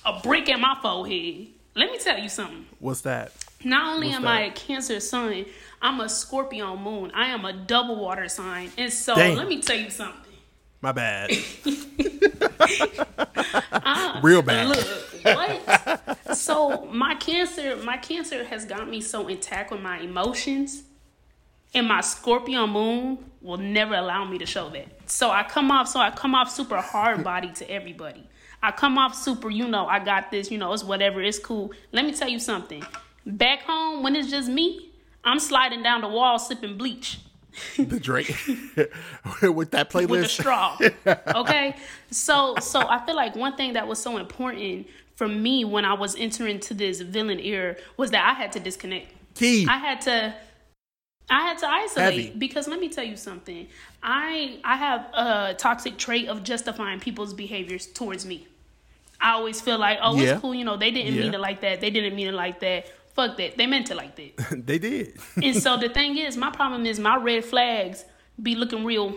a 0.04 0.20
brick 0.20 0.50
in 0.50 0.60
my 0.62 0.78
forehead. 0.82 1.48
Let 1.76 1.92
me 1.92 2.00
tell 2.00 2.18
you 2.18 2.30
something. 2.30 2.66
What's 2.80 3.02
that? 3.02 3.32
Not 3.64 3.96
only 3.96 4.08
What's 4.08 4.18
am 4.18 4.24
that? 4.24 4.32
I 4.32 4.42
a 4.42 4.52
Cancer 4.52 5.00
sun, 5.00 5.46
I'm 5.84 6.00
a 6.00 6.08
Scorpio 6.08 6.78
moon. 6.78 7.12
I 7.14 7.28
am 7.28 7.44
a 7.44 7.52
double 7.52 7.98
water 7.98 8.30
sign. 8.30 8.72
And 8.78 8.92
so 8.92 9.16
Damn. 9.16 9.36
let 9.36 9.50
me 9.50 9.62
tell 9.62 9.76
you 9.76 9.90
something. 9.90 10.32
My 10.82 10.94
bad. 10.94 11.30
Real 14.24 14.42
bad. 14.42 14.70
Look, 14.70 14.86
what? 15.24 16.38
so 16.38 16.86
my 16.86 17.16
cancer, 17.16 17.76
my 17.78 17.98
cancer 17.98 18.46
has 18.46 18.66
got 18.66 18.90
me 18.90 19.02
so 19.02 19.28
intact 19.28 19.72
with 19.72 19.82
my 19.82 20.00
emotions, 20.00 20.84
and 21.74 21.88
my 21.88 22.02
Scorpio 22.02 22.66
moon 22.66 23.18
will 23.42 23.58
never 23.58 23.96
allow 23.96 24.24
me 24.24 24.38
to 24.38 24.46
show 24.46 24.70
that. 24.70 25.10
So 25.10 25.32
I 25.32 25.44
come 25.44 25.72
off, 25.72 25.90
so 25.90 26.00
I 26.00 26.12
come 26.12 26.34
off 26.34 26.50
super 26.50 26.78
hard 26.78 27.24
body 27.24 27.52
to 27.56 27.70
everybody. 27.70 28.30
I 28.62 28.72
come 28.72 28.98
off 28.98 29.16
super, 29.16 29.50
you 29.50 29.68
know, 29.68 29.88
I 29.88 30.00
got 30.00 30.32
this, 30.32 30.50
you 30.50 30.58
know, 30.58 30.72
it's 30.72 30.84
whatever, 30.84 31.22
it's 31.22 31.40
cool. 31.40 31.74
Let 31.92 32.06
me 32.06 32.14
tell 32.14 32.30
you 32.30 32.40
something. 32.40 32.84
Back 33.26 33.64
home, 33.64 34.04
when 34.04 34.16
it's 34.16 34.30
just 34.30 34.50
me, 34.50 34.93
I'm 35.26 35.40
sliding 35.40 35.84
down 35.84 36.02
the 36.02 36.08
wall 36.08 36.38
sipping 36.40 36.78
bleach 36.78 37.20
the 37.78 38.00
Drake 38.00 38.28
with 39.42 39.72
that 39.72 39.90
playlist. 39.90 40.10
with 40.10 40.24
a 40.26 40.30
straw. 40.30 40.78
Okay? 41.36 41.76
So 42.12 42.56
so 42.60 42.80
I 42.82 43.06
feel 43.06 43.16
like 43.16 43.36
one 43.36 43.56
thing 43.56 43.74
that 43.74 43.88
was 43.88 44.00
so 44.02 44.18
important 44.18 44.88
for 45.16 45.28
me 45.28 45.64
when 45.64 45.86
I 45.86 45.94
was 45.94 46.16
entering 46.16 46.60
to 46.62 46.74
this 46.74 47.02
villain 47.02 47.40
era 47.40 47.76
was 47.98 48.12
that 48.12 48.26
I 48.28 48.34
had 48.34 48.52
to 48.54 48.60
disconnect. 48.60 49.08
Key. 49.36 49.68
I 49.70 49.78
had 49.78 50.02
to 50.02 50.34
I 51.30 51.42
had 51.48 51.58
to 51.60 51.68
isolate 51.70 52.14
Heavy. 52.26 52.34
because 52.38 52.68
let 52.68 52.80
me 52.80 52.90
tell 52.90 53.04
you 53.06 53.16
something. 53.16 53.68
I 54.02 54.58
I 54.64 54.76
have 54.76 55.02
a 55.14 55.54
toxic 55.54 55.98
trait 55.98 56.28
of 56.28 56.44
justifying 56.44 57.00
people's 57.00 57.34
behaviors 57.34 57.86
towards 57.88 58.26
me. 58.26 58.48
I 59.22 59.32
always 59.34 59.62
feel 59.62 59.78
like, 59.78 60.00
oh, 60.02 60.16
Yeah. 60.18 60.34
it's 60.34 60.42
cool, 60.42 60.54
you 60.54 60.66
know, 60.66 60.76
they 60.76 60.92
didn't 60.92 61.16
mean 61.16 61.34
it 61.34 61.40
like 61.40 61.62
that. 61.62 61.80
They 61.80 61.90
didn't 61.92 62.14
mean 62.14 62.28
it 62.28 62.34
like 62.34 62.60
that. 62.60 62.88
Fuck 63.14 63.38
that. 63.38 63.58
They 63.58 63.68
meant 63.68 63.92
it 63.92 63.96
like 63.96 64.16
that. 64.16 64.66
they 64.66 64.80
did. 64.80 65.18
and 65.42 65.56
so 65.56 65.78
the 65.78 65.90
thing 65.90 66.18
is, 66.18 66.36
my 66.38 66.50
problem 66.50 66.86
is 66.86 67.00
my 67.00 67.16
red 67.18 67.46
flags 67.46 68.06
be 68.42 68.56
looking 68.56 68.84
real 68.84 69.16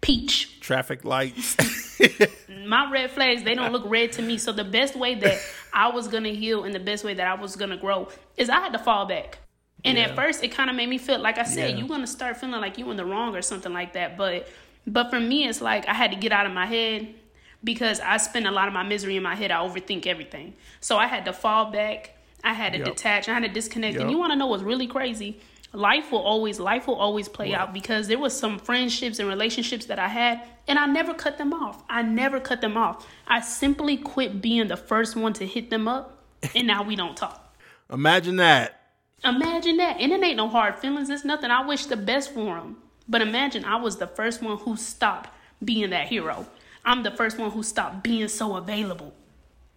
peach. 0.00 0.60
Traffic 0.60 1.04
lights. 1.04 1.56
My 2.66 2.90
red 2.90 3.10
flags, 3.10 3.42
they 3.42 3.54
don't 3.54 3.72
look 3.72 3.84
red 3.86 4.12
to 4.12 4.22
me. 4.22 4.36
So 4.38 4.52
the 4.52 4.64
best 4.64 4.94
way 4.94 5.14
that 5.16 5.40
I 5.72 5.88
was 5.88 6.06
gonna 6.06 6.28
heal 6.30 6.64
and 6.64 6.74
the 6.74 6.80
best 6.80 7.02
way 7.04 7.14
that 7.14 7.26
I 7.26 7.34
was 7.34 7.56
gonna 7.56 7.76
grow 7.76 8.08
is 8.36 8.50
I 8.50 8.60
had 8.60 8.72
to 8.74 8.78
fall 8.78 9.06
back. 9.06 9.38
And 9.84 9.96
Yeah. 9.96 10.04
at 10.04 10.16
first 10.16 10.44
it 10.44 10.48
kind 10.48 10.68
of 10.70 10.76
made 10.76 10.88
me 10.88 10.98
feel 10.98 11.18
like 11.18 11.38
I 11.38 11.44
said, 11.44 11.70
Yeah. 11.70 11.76
you're 11.78 11.88
gonna 11.88 12.06
start 12.06 12.36
feeling 12.36 12.60
like 12.60 12.78
you 12.78 12.90
in 12.90 12.96
the 12.96 13.04
wrong 13.04 13.34
or 13.34 13.42
something 13.42 13.72
like 13.72 13.94
that. 13.94 14.16
But 14.16 14.48
but 14.86 15.10
for 15.10 15.18
me 15.18 15.48
it's 15.48 15.60
like 15.60 15.88
I 15.88 15.94
had 15.94 16.10
to 16.12 16.16
get 16.16 16.30
out 16.32 16.46
of 16.46 16.52
my 16.52 16.66
head 16.66 17.14
because 17.64 17.98
I 18.00 18.18
spend 18.18 18.46
a 18.46 18.50
lot 18.50 18.68
of 18.68 18.74
my 18.74 18.82
misery 18.82 19.16
in 19.16 19.22
my 19.22 19.34
head. 19.34 19.50
I 19.50 19.56
overthink 19.66 20.06
everything. 20.06 20.54
So 20.80 20.96
I 20.98 21.06
had 21.06 21.24
to 21.24 21.32
fall 21.32 21.70
back. 21.70 22.14
I 22.44 22.52
had 22.54 22.72
to 22.72 22.78
Yep. 22.78 22.86
detach. 22.88 23.28
I 23.28 23.34
had 23.34 23.42
to 23.42 23.48
disconnect. 23.48 23.98
And 23.98 24.10
you 24.10 24.18
want 24.18 24.32
to 24.32 24.36
know 24.36 24.46
what's 24.46 24.62
really 24.62 24.86
crazy? 24.86 25.40
Life 25.72 26.12
will 26.12 26.20
always 26.20 26.58
life 26.58 26.86
will 26.86 26.94
always 26.94 27.28
play 27.28 27.50
What? 27.50 27.58
out 27.60 27.72
because 27.74 28.08
there 28.08 28.18
was 28.18 28.38
some 28.38 28.58
friendships 28.58 29.18
and 29.18 29.28
relationships 29.28 29.84
that 29.86 29.98
I 29.98 30.08
had 30.08 30.40
and 30.66 30.78
I 30.78 30.86
never 30.86 31.12
cut 31.12 31.36
them 31.36 31.52
off. 31.52 31.82
I 31.90 32.00
never 32.02 32.40
cut 32.40 32.60
them 32.62 32.76
off. 32.76 33.06
I 33.26 33.40
simply 33.40 33.98
quit 33.98 34.40
being 34.40 34.68
the 34.68 34.78
first 34.78 35.14
one 35.14 35.34
to 35.34 35.46
hit 35.46 35.68
them 35.68 35.86
up 35.86 36.22
and 36.54 36.66
now 36.66 36.82
we 36.82 36.96
don't 36.96 37.16
talk. 37.16 37.54
Imagine 37.92 38.36
that. 38.36 38.80
Imagine 39.24 39.76
that. 39.78 39.98
And 40.00 40.10
it 40.12 40.22
ain't 40.22 40.36
no 40.36 40.48
hard 40.48 40.78
feelings. 40.78 41.10
It's 41.10 41.24
nothing. 41.24 41.50
I 41.50 41.66
wish 41.66 41.84
the 41.86 41.96
best 41.98 42.32
for 42.32 42.54
them. 42.56 42.78
But 43.06 43.20
imagine 43.20 43.64
I 43.64 43.76
was 43.76 43.96
the 43.98 44.06
first 44.06 44.40
one 44.42 44.58
who 44.58 44.76
stopped 44.76 45.28
being 45.62 45.90
that 45.90 46.06
hero. 46.08 46.46
I'm 46.84 47.02
the 47.02 47.10
first 47.10 47.36
one 47.38 47.50
who 47.50 47.62
stopped 47.62 48.02
being 48.02 48.28
so 48.28 48.56
available. 48.56 49.12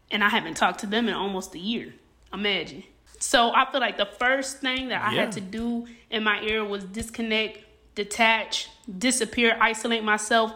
And 0.10 0.24
I 0.24 0.30
haven't 0.30 0.56
talked 0.56 0.80
to 0.82 0.86
them 0.88 1.10
in 1.10 1.16
almost 1.16 1.54
a 1.56 1.60
year. 1.60 1.96
Imagine. 2.34 2.84
So 3.20 3.52
I 3.54 3.70
feel 3.72 3.82
like 3.82 3.98
the 3.98 4.06
first 4.20 4.60
thing 4.60 4.90
that 4.90 5.04
I 5.04 5.14
Yeah. 5.14 5.22
had 5.22 5.32
to 5.34 5.42
do 5.42 5.86
in 6.10 6.24
my 6.24 6.42
era 6.42 6.66
was 6.66 6.84
disconnect, 6.84 7.60
detach, 7.96 8.68
disappear, 8.98 9.58
isolate 9.62 10.04
myself, 10.04 10.54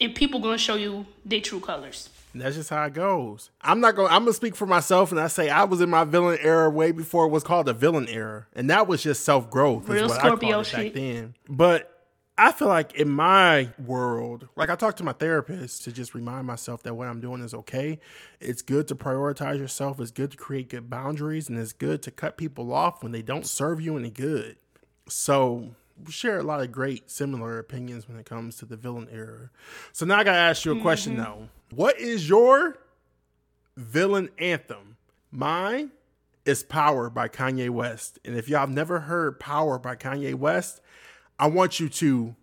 and 0.00 0.14
people 0.14 0.40
gonna 0.40 0.58
show 0.58 0.74
you 0.74 1.06
their 1.24 1.40
true 1.40 1.60
colors. 1.60 2.08
And 2.32 2.42
that's 2.42 2.56
just 2.56 2.70
how 2.70 2.84
it 2.84 2.92
goes. 2.92 3.50
I'm 3.62 3.80
not 3.80 3.94
going. 3.96 4.08
to 4.08 4.14
I'm 4.14 4.22
gonna 4.22 4.32
speak 4.34 4.54
for 4.54 4.66
myself, 4.66 5.10
and 5.12 5.18
I 5.20 5.28
say 5.28 5.48
I 5.48 5.64
was 5.64 5.80
in 5.80 5.88
my 5.90 6.04
villain 6.04 6.38
era 6.42 6.68
way 6.68 6.92
before 6.92 7.24
it 7.24 7.30
was 7.30 7.42
called 7.42 7.66
the 7.66 7.72
villain 7.72 8.06
era, 8.08 8.46
and 8.54 8.68
that 8.70 8.86
was 8.86 9.02
just 9.02 9.24
self 9.24 9.48
growth. 9.50 9.88
Real 9.88 10.08
what 10.08 10.18
Scorpio 10.18 10.48
I 10.48 10.52
called 10.52 10.66
it 10.66 10.68
shit. 10.68 10.94
back 10.94 11.02
then. 11.02 11.34
But 11.48 11.97
I 12.40 12.52
feel 12.52 12.68
like 12.68 12.94
in 12.94 13.10
my 13.10 13.70
world, 13.84 14.48
like 14.54 14.70
I 14.70 14.76
talk 14.76 14.96
to 14.98 15.04
my 15.04 15.12
therapist 15.12 15.82
to 15.84 15.92
just 15.92 16.14
remind 16.14 16.46
myself 16.46 16.84
that 16.84 16.94
what 16.94 17.08
I'm 17.08 17.20
doing 17.20 17.42
is 17.42 17.52
okay. 17.52 17.98
It's 18.38 18.62
good 18.62 18.86
to 18.88 18.94
prioritize 18.94 19.58
yourself. 19.58 19.98
It's 19.98 20.12
good 20.12 20.30
to 20.30 20.36
create 20.36 20.68
good 20.68 20.88
boundaries, 20.88 21.48
and 21.48 21.58
it's 21.58 21.72
good 21.72 22.00
to 22.02 22.12
cut 22.12 22.36
people 22.36 22.72
off 22.72 23.02
when 23.02 23.10
they 23.10 23.22
don't 23.22 23.44
serve 23.44 23.80
you 23.80 23.98
any 23.98 24.10
good. 24.10 24.56
So 25.08 25.70
we 26.04 26.12
share 26.12 26.38
a 26.38 26.44
lot 26.44 26.60
of 26.60 26.70
great 26.70 27.10
similar 27.10 27.58
opinions 27.58 28.06
when 28.06 28.16
it 28.16 28.24
comes 28.24 28.56
to 28.58 28.64
the 28.64 28.76
villain 28.76 29.08
era. 29.10 29.50
So 29.92 30.06
now 30.06 30.18
I 30.18 30.24
gotta 30.24 30.38
ask 30.38 30.64
you 30.64 30.78
a 30.78 30.80
question 30.80 31.14
mm-hmm. 31.14 31.22
though. 31.22 31.48
What 31.74 31.98
is 31.98 32.28
your 32.28 32.78
villain 33.76 34.28
anthem? 34.38 34.96
Mine 35.32 35.90
is 36.44 36.62
Power 36.62 37.10
by 37.10 37.28
Kanye 37.28 37.68
West. 37.68 38.18
And 38.24 38.36
if 38.36 38.48
y'all 38.48 38.60
have 38.60 38.70
never 38.70 39.00
heard 39.00 39.40
Power 39.40 39.78
by 39.78 39.96
Kanye 39.96 40.34
West, 40.34 40.80
I 41.38 41.46
want 41.46 41.78
you 41.80 41.88
to 41.88 42.34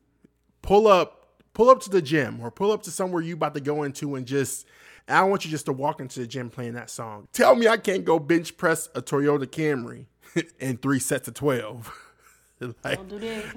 pull 0.61 0.87
up 0.87 1.27
pull 1.53 1.69
up 1.69 1.81
to 1.81 1.89
the 1.89 2.01
gym 2.01 2.39
or 2.41 2.51
pull 2.51 2.71
up 2.71 2.83
to 2.83 2.91
somewhere 2.91 3.21
you 3.21 3.33
about 3.35 3.53
to 3.53 3.61
go 3.61 3.83
into 3.83 4.15
and 4.15 4.25
just 4.25 4.65
I 5.07 5.23
want 5.23 5.45
you 5.45 5.51
just 5.51 5.65
to 5.65 5.71
walk 5.73 6.01
into 6.01 6.19
the 6.19 6.27
gym 6.27 6.49
playing 6.49 6.73
that 6.73 6.89
song. 6.89 7.27
Tell 7.31 7.55
me 7.55 7.67
I 7.67 7.77
can't 7.77 8.03
go 8.03 8.17
bench 8.19 8.57
press 8.57 8.89
a 8.95 9.01
Toyota 9.01 9.45
Camry 9.45 10.05
in 10.59 10.77
three 10.77 10.99
sets 10.99 11.27
of 11.27 11.35
12. 11.35 11.93
like, 12.83 12.97
Don't 12.97 13.09
do 13.09 13.19
that. 13.19 13.55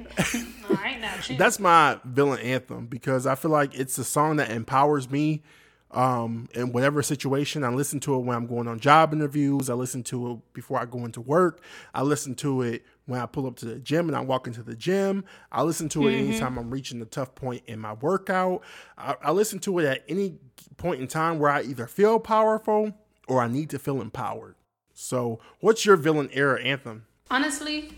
no, 0.69 0.77
I 0.83 0.89
ain't 0.91 1.01
not 1.01 1.23
shit. 1.25 1.39
that's 1.39 1.59
my 1.59 1.99
villain 2.05 2.41
anthem 2.41 2.87
because 2.87 3.27
I 3.27 3.35
feel 3.35 3.51
like 3.51 3.79
it's 3.79 3.97
a 3.99 4.05
song 4.05 4.37
that 4.37 4.51
empowers 4.51 5.11
me 5.11 5.43
um, 5.91 6.49
in 6.55 6.73
whatever 6.73 7.03
situation. 7.03 7.65
I 7.65 7.71
listen 7.71 8.01
to 8.01 8.15
it 8.15 8.19
when 8.21 8.37
I'm 8.37 8.47
going 8.47 8.69
on 8.69 8.79
job 8.81 9.13
interviews. 9.13 9.71
I 9.71 9.75
listen 9.75 10.03
to 10.05 10.33
it 10.33 10.53
before 10.53 10.79
I 10.79 10.85
go 10.85 11.05
into 11.05 11.21
work. 11.21 11.63
I 11.95 12.03
listen 12.03 12.35
to 12.37 12.63
it 12.63 12.85
when 13.07 13.21
I 13.21 13.27
pull 13.27 13.47
up 13.47 13.57
to 13.57 13.67
the 13.67 13.79
gym 13.79 14.09
and 14.09 14.17
I 14.17 14.21
walk 14.21 14.47
into 14.47 14.63
the 14.63 14.77
gym. 14.77 15.25
I 15.51 15.63
listen 15.63 15.89
to 15.91 16.09
it 16.09 16.15
anytime 16.15 16.59
I'm 16.59 16.71
reaching 16.71 17.01
a 17.01 17.07
tough 17.07 17.35
point 17.35 17.63
in 17.67 17.79
my 17.79 17.95
workout. 17.95 18.63
I, 18.97 19.17
I 19.23 19.31
listen 19.33 19.59
to 19.61 19.79
it 19.79 19.87
at 19.87 20.05
any 20.09 20.37
point 20.77 21.01
in 21.01 21.09
time 21.09 21.39
where 21.39 21.51
I 21.51 21.63
either 21.63 21.87
feel 21.87 22.21
powerful 22.21 22.93
or 23.27 23.43
I 23.43 23.49
need 23.49 23.71
to 23.71 23.79
feel 23.79 24.01
empowered. 24.01 24.57
So, 24.95 25.39
what's 25.61 25.87
your 25.87 25.97
villain 25.97 26.29
era 26.33 26.61
anthem? 26.61 27.07
Honestly, 27.31 27.93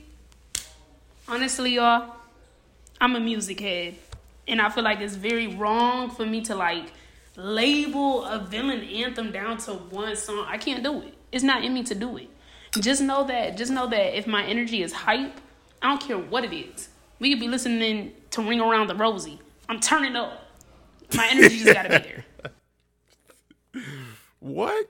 honestly, 1.26 1.74
y'all, 1.76 2.14
I'm 3.00 3.16
a 3.16 3.20
music 3.20 3.60
head. 3.60 3.94
And 4.46 4.60
I 4.60 4.68
feel 4.68 4.84
like 4.84 5.00
it's 5.00 5.14
very 5.14 5.46
wrong 5.46 6.10
for 6.10 6.26
me 6.26 6.40
to 6.42 6.54
like 6.54 6.92
label 7.40 8.24
a 8.24 8.38
villain 8.38 8.80
anthem 8.80 9.32
down 9.32 9.58
to 9.58 9.72
one 9.72 10.16
song. 10.16 10.44
I 10.48 10.58
can't 10.58 10.82
do 10.84 11.00
it. 11.02 11.14
It's 11.32 11.44
not 11.44 11.64
in 11.64 11.72
me 11.74 11.82
to 11.84 11.94
do 11.94 12.16
it. 12.16 12.28
Just 12.80 13.02
know 13.02 13.24
that, 13.24 13.56
just 13.56 13.72
know 13.72 13.88
that 13.88 14.16
if 14.16 14.26
my 14.26 14.44
energy 14.44 14.82
is 14.82 14.92
hype, 14.92 15.40
I 15.82 15.88
don't 15.88 16.00
care 16.00 16.18
what 16.18 16.44
it 16.44 16.52
is. 16.54 16.88
We 17.18 17.30
could 17.30 17.40
be 17.40 17.48
listening 17.48 18.12
to 18.30 18.42
Ring 18.42 18.60
Around 18.60 18.88
the 18.88 18.94
Rosie. 18.94 19.40
I'm 19.68 19.80
turning 19.80 20.16
up. 20.16 20.46
My 21.14 21.28
energy 21.30 21.58
just 21.58 21.74
gotta 21.74 22.00
be 22.00 22.08
there. 23.74 23.84
What? 24.38 24.86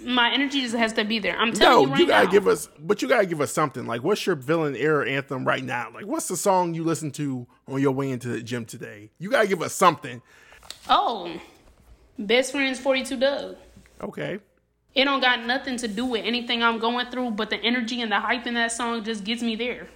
my 0.00 0.32
energy 0.32 0.60
just 0.60 0.74
has 0.74 0.92
to 0.94 1.04
be 1.04 1.18
there. 1.18 1.36
I'm 1.36 1.52
telling 1.52 1.76
no, 1.76 1.82
you 1.86 1.90
right 1.92 2.00
you 2.00 2.06
gotta 2.06 2.24
now. 2.26 2.30
give 2.30 2.46
us, 2.48 2.68
but 2.78 3.00
you 3.02 3.08
gotta 3.08 3.26
give 3.26 3.40
us 3.40 3.52
something. 3.52 3.86
Like, 3.86 4.02
what's 4.02 4.26
your 4.26 4.36
villain 4.36 4.76
era 4.76 5.08
anthem 5.08 5.44
right 5.44 5.64
now? 5.64 5.90
Like, 5.94 6.06
what's 6.06 6.28
the 6.28 6.36
song 6.36 6.74
you 6.74 6.84
listen 6.84 7.10
to 7.12 7.46
on 7.68 7.80
your 7.80 7.92
way 7.92 8.10
into 8.10 8.28
the 8.28 8.42
gym 8.42 8.64
today? 8.64 9.10
You 9.18 9.30
gotta 9.30 9.48
give 9.48 9.62
us 9.62 9.72
something. 9.72 10.20
Oh, 10.88 11.40
best 12.18 12.52
friends, 12.52 12.78
forty 12.80 13.04
two 13.04 13.16
Dugg. 13.16 13.56
Okay. 14.02 14.38
It 14.94 15.04
don't 15.04 15.20
got 15.20 15.44
nothing 15.44 15.76
to 15.78 15.88
do 15.88 16.06
with 16.06 16.24
anything 16.24 16.62
I'm 16.62 16.78
going 16.78 17.10
through, 17.10 17.32
but 17.32 17.50
the 17.50 17.56
energy 17.56 18.00
and 18.00 18.10
the 18.10 18.18
hype 18.18 18.46
in 18.46 18.54
that 18.54 18.72
song 18.72 19.04
just 19.04 19.24
gets 19.24 19.42
me 19.42 19.54
there. 19.54 19.88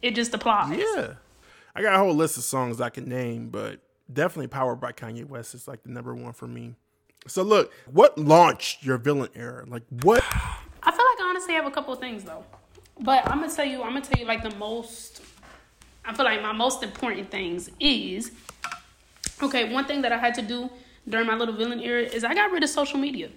It 0.00 0.14
just 0.14 0.32
applies. 0.32 0.78
Yeah. 0.78 1.14
I 1.74 1.82
got 1.82 1.94
a 1.94 1.98
whole 1.98 2.14
list 2.14 2.38
of 2.38 2.44
songs 2.44 2.80
I 2.80 2.88
can 2.88 3.06
name, 3.06 3.50
but 3.50 3.80
definitely 4.12 4.48
Power 4.48 4.74
by 4.74 4.92
Kanye 4.92 5.26
West 5.26 5.54
is 5.54 5.68
like 5.68 5.82
the 5.82 5.90
number 5.90 6.14
one 6.14 6.32
for 6.32 6.46
me. 6.46 6.74
So 7.26 7.42
look, 7.42 7.72
what 7.90 8.16
launched 8.16 8.82
your 8.82 8.96
villain 8.96 9.28
era? 9.34 9.64
Like 9.66 9.82
what? 10.02 10.24
I 10.82 10.90
feel 10.90 11.04
like 11.04 11.20
I 11.20 11.26
honestly 11.28 11.54
have 11.54 11.66
a 11.66 11.70
couple 11.70 11.92
of 11.92 12.00
things 12.00 12.24
though, 12.24 12.44
but 13.00 13.28
I'm 13.28 13.40
gonna 13.40 13.52
tell 13.54 13.66
you, 13.66 13.82
I'm 13.82 13.92
gonna 13.92 14.00
tell 14.00 14.18
you 14.18 14.26
like 14.26 14.42
the 14.42 14.54
most. 14.56 15.22
I 16.04 16.14
feel 16.14 16.24
like 16.24 16.40
my 16.40 16.52
most 16.52 16.82
important 16.82 17.30
things 17.30 17.70
is 17.78 18.32
okay. 19.42 19.70
One 19.70 19.84
thing 19.84 20.00
that 20.02 20.12
I 20.12 20.16
had 20.16 20.34
to 20.36 20.42
do 20.42 20.70
during 21.08 21.26
my 21.26 21.34
little 21.34 21.54
villain 21.54 21.80
era 21.80 22.02
is 22.02 22.24
I 22.24 22.34
got 22.34 22.50
rid 22.52 22.62
of 22.62 22.70
social 22.70 22.98
media. 22.98 23.30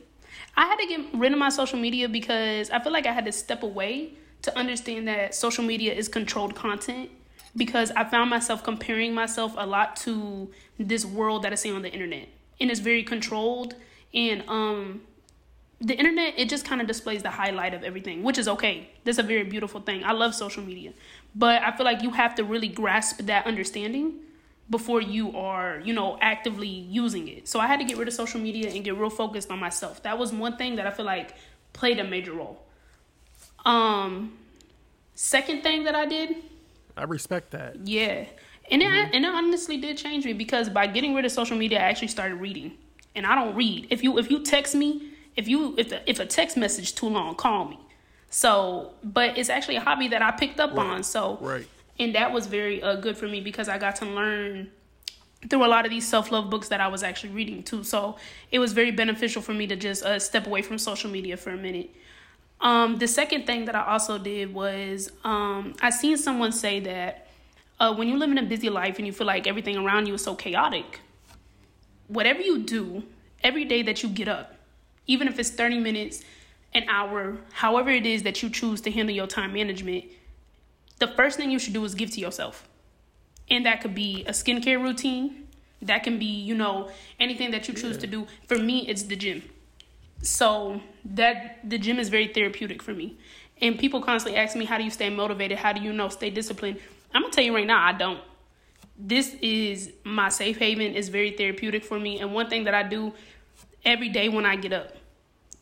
I 0.55 0.65
had 0.65 0.77
to 0.77 0.85
get 0.85 1.01
rid 1.13 1.31
of 1.31 1.39
my 1.39 1.49
social 1.49 1.79
media 1.79 2.07
because 2.07 2.69
I 2.69 2.79
feel 2.79 2.91
like 2.91 3.07
I 3.07 3.11
had 3.11 3.25
to 3.25 3.31
step 3.31 3.63
away 3.63 4.13
to 4.43 4.57
understand 4.57 5.07
that 5.07 5.33
social 5.33 5.63
media 5.63 5.93
is 5.93 6.07
controlled 6.07 6.55
content 6.55 7.09
because 7.55 7.91
I 7.91 8.03
found 8.03 8.29
myself 8.29 8.63
comparing 8.63 9.13
myself 9.13 9.53
a 9.57 9.65
lot 9.65 9.95
to 9.97 10.51
this 10.79 11.05
world 11.05 11.43
that 11.43 11.51
I 11.51 11.55
see 11.55 11.71
on 11.71 11.81
the 11.81 11.91
internet. 11.91 12.27
And 12.59 12.69
it's 12.69 12.79
very 12.79 13.03
controlled 13.03 13.75
and 14.13 14.43
um 14.47 15.01
the 15.81 15.95
internet 15.95 16.35
it 16.37 16.47
just 16.47 16.65
kind 16.65 16.79
of 16.79 16.87
displays 16.87 17.23
the 17.23 17.31
highlight 17.31 17.73
of 17.73 17.83
everything 17.83 18.23
which 18.23 18.37
is 18.37 18.47
okay. 18.47 18.89
That's 19.05 19.17
a 19.17 19.23
very 19.23 19.43
beautiful 19.43 19.81
thing. 19.81 20.03
I 20.03 20.11
love 20.11 20.35
social 20.35 20.63
media. 20.63 20.93
But 21.35 21.61
i 21.63 21.75
feel 21.75 21.85
like 21.85 22.03
you 22.03 22.11
have 22.11 22.35
to 22.35 22.43
really 22.43 22.67
grasp 22.67 23.21
that 23.21 23.47
understanding 23.47 24.19
before 24.69 25.01
you 25.01 25.35
are 25.37 25.81
you 25.83 25.93
know 25.93 26.17
actively 26.21 26.67
using 26.67 27.27
it 27.27 27.47
so 27.47 27.59
i 27.59 27.67
had 27.67 27.79
to 27.79 27.85
get 27.85 27.97
rid 27.97 28.07
of 28.07 28.13
social 28.13 28.39
media 28.39 28.69
and 28.69 28.83
get 28.83 28.97
real 28.97 29.09
focused 29.09 29.51
on 29.51 29.59
myself 29.59 30.01
that 30.03 30.17
was 30.17 30.31
one 30.31 30.55
thing 30.57 30.75
that 30.75 30.87
i 30.87 30.91
feel 30.91 31.05
like 31.05 31.35
played 31.73 31.99
a 31.99 32.03
major 32.03 32.33
role 32.33 32.63
um 33.65 34.37
second 35.15 35.61
thing 35.61 35.83
that 35.83 35.95
i 35.95 36.05
did 36.05 36.37
i 36.95 37.03
respect 37.03 37.51
that 37.51 37.75
yeah 37.85 38.25
and 38.71 38.81
it, 38.81 38.85
mm-hmm. 38.85 39.15
and 39.15 39.25
it 39.25 39.33
honestly 39.33 39.77
did 39.77 39.97
change 39.97 40.25
me 40.25 40.33
because 40.33 40.69
by 40.69 40.87
getting 40.87 41.13
rid 41.13 41.25
of 41.25 41.31
social 41.31 41.57
media, 41.57 41.79
I 41.79 41.83
actually 41.83 42.07
started 42.07 42.35
reading. 42.35 42.73
And 43.15 43.25
I 43.25 43.35
don't 43.35 43.55
read. 43.55 43.87
If 43.89 44.03
you 44.03 44.17
if 44.17 44.31
you 44.31 44.39
text 44.41 44.73
me, 44.73 45.11
if 45.35 45.47
you 45.47 45.75
if 45.77 45.89
the, 45.89 46.09
if 46.09 46.19
a 46.19 46.25
text 46.25 46.57
message 46.57 46.95
too 46.95 47.07
long, 47.07 47.35
call 47.35 47.65
me. 47.65 47.79
So, 48.29 48.93
but 49.03 49.37
it's 49.37 49.49
actually 49.49 49.75
a 49.75 49.81
hobby 49.81 50.07
that 50.07 50.23
I 50.23 50.31
picked 50.31 50.59
up 50.59 50.71
right. 50.71 50.79
on. 50.79 51.03
So, 51.03 51.37
right. 51.39 51.67
And 51.99 52.15
that 52.15 52.31
was 52.31 52.47
very 52.47 52.81
uh, 52.81 52.95
good 52.95 53.17
for 53.17 53.27
me 53.27 53.39
because 53.41 53.69
I 53.69 53.77
got 53.77 53.95
to 53.97 54.05
learn 54.05 54.71
through 55.49 55.65
a 55.65 55.67
lot 55.67 55.85
of 55.85 55.91
these 55.91 56.07
self 56.07 56.31
love 56.31 56.49
books 56.49 56.69
that 56.69 56.81
I 56.81 56.87
was 56.87 57.03
actually 57.03 57.33
reading 57.33 57.63
too. 57.63 57.83
So 57.83 58.17
it 58.51 58.59
was 58.59 58.73
very 58.73 58.91
beneficial 58.91 59.41
for 59.41 59.53
me 59.53 59.67
to 59.67 59.75
just 59.75 60.03
uh, 60.03 60.19
step 60.19 60.47
away 60.47 60.61
from 60.61 60.77
social 60.77 61.09
media 61.09 61.37
for 61.37 61.51
a 61.51 61.57
minute. 61.57 61.89
Um, 62.61 62.97
the 62.97 63.07
second 63.07 63.45
thing 63.45 63.65
that 63.65 63.75
I 63.75 63.85
also 63.85 64.17
did 64.17 64.53
was 64.53 65.11
um, 65.23 65.75
I 65.81 65.89
seen 65.89 66.17
someone 66.17 66.51
say 66.51 66.79
that 66.81 67.27
uh, 67.79 67.93
when 67.93 68.07
you 68.07 68.17
live 68.17 68.31
in 68.31 68.37
a 68.37 68.43
busy 68.43 68.69
life 68.69 68.97
and 68.97 69.05
you 69.05 69.11
feel 69.11 69.27
like 69.27 69.47
everything 69.47 69.77
around 69.77 70.07
you 70.07 70.13
is 70.13 70.23
so 70.23 70.35
chaotic, 70.35 71.01
whatever 72.07 72.41
you 72.41 72.59
do 72.59 73.03
every 73.43 73.65
day 73.65 73.81
that 73.81 74.01
you 74.01 74.09
get 74.09 74.29
up, 74.29 74.55
even 75.07 75.27
if 75.27 75.37
it's 75.37 75.49
30 75.49 75.79
minutes, 75.79 76.23
an 76.73 76.85
hour, 76.87 77.37
however 77.51 77.89
it 77.89 78.05
is 78.05 78.23
that 78.23 78.41
you 78.41 78.49
choose 78.49 78.79
to 78.81 78.91
handle 78.91 79.13
your 79.13 79.27
time 79.27 79.53
management, 79.53 80.05
the 81.03 81.13
first 81.15 81.35
thing 81.37 81.51
you 81.51 81.59
should 81.59 81.73
do 81.73 81.83
is 81.83 81.95
give 81.95 82.11
to 82.11 82.21
yourself. 82.21 82.67
And 83.49 83.65
that 83.65 83.81
could 83.81 83.93
be 83.93 84.23
a 84.25 84.31
skincare 84.31 84.81
routine. 84.81 85.47
That 85.81 86.01
can 86.03 86.17
be, 86.17 86.25
you 86.49 86.55
know, 86.55 86.89
anything 87.19 87.51
that 87.51 87.67
you 87.67 87.73
choose 87.73 87.95
yeah. 87.95 88.03
to 88.03 88.07
do. 88.07 88.27
For 88.47 88.57
me, 88.57 88.87
it's 88.87 89.03
the 89.03 89.17
gym. 89.17 89.43
So 90.21 90.79
that 91.03 91.59
the 91.69 91.77
gym 91.77 91.99
is 91.99 92.07
very 92.07 92.27
therapeutic 92.27 92.81
for 92.81 92.93
me. 92.93 93.17
And 93.59 93.77
people 93.77 94.01
constantly 94.01 94.39
ask 94.39 94.55
me, 94.55 94.63
how 94.63 94.77
do 94.77 94.85
you 94.85 94.91
stay 94.91 95.09
motivated? 95.09 95.57
How 95.57 95.73
do 95.73 95.81
you 95.81 95.91
know 95.91 96.07
stay 96.07 96.29
disciplined? 96.29 96.79
I'm 97.13 97.21
gonna 97.21 97.33
tell 97.33 97.43
you 97.43 97.53
right 97.53 97.67
now, 97.67 97.85
I 97.85 97.91
don't. 97.91 98.21
This 98.97 99.35
is 99.41 99.91
my 100.05 100.29
safe 100.29 100.57
haven. 100.57 100.95
It's 100.95 101.09
very 101.09 101.31
therapeutic 101.31 101.83
for 101.83 101.99
me. 101.99 102.21
And 102.21 102.33
one 102.33 102.49
thing 102.49 102.63
that 102.63 102.73
I 102.73 102.83
do 102.83 103.11
every 103.83 104.07
day 104.07 104.29
when 104.29 104.45
I 104.45 104.55
get 104.55 104.71
up, 104.71 104.95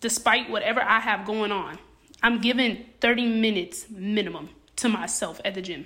despite 0.02 0.52
whatever 0.52 0.82
I 0.84 1.00
have 1.00 1.26
going 1.26 1.52
on, 1.52 1.80
I'm 2.22 2.42
given 2.42 2.86
30 3.02 3.26
minutes 3.42 3.88
minimum 3.90 4.50
to 4.82 4.90
myself 4.90 5.40
at 5.46 5.54
the 5.54 5.62
gym 5.62 5.86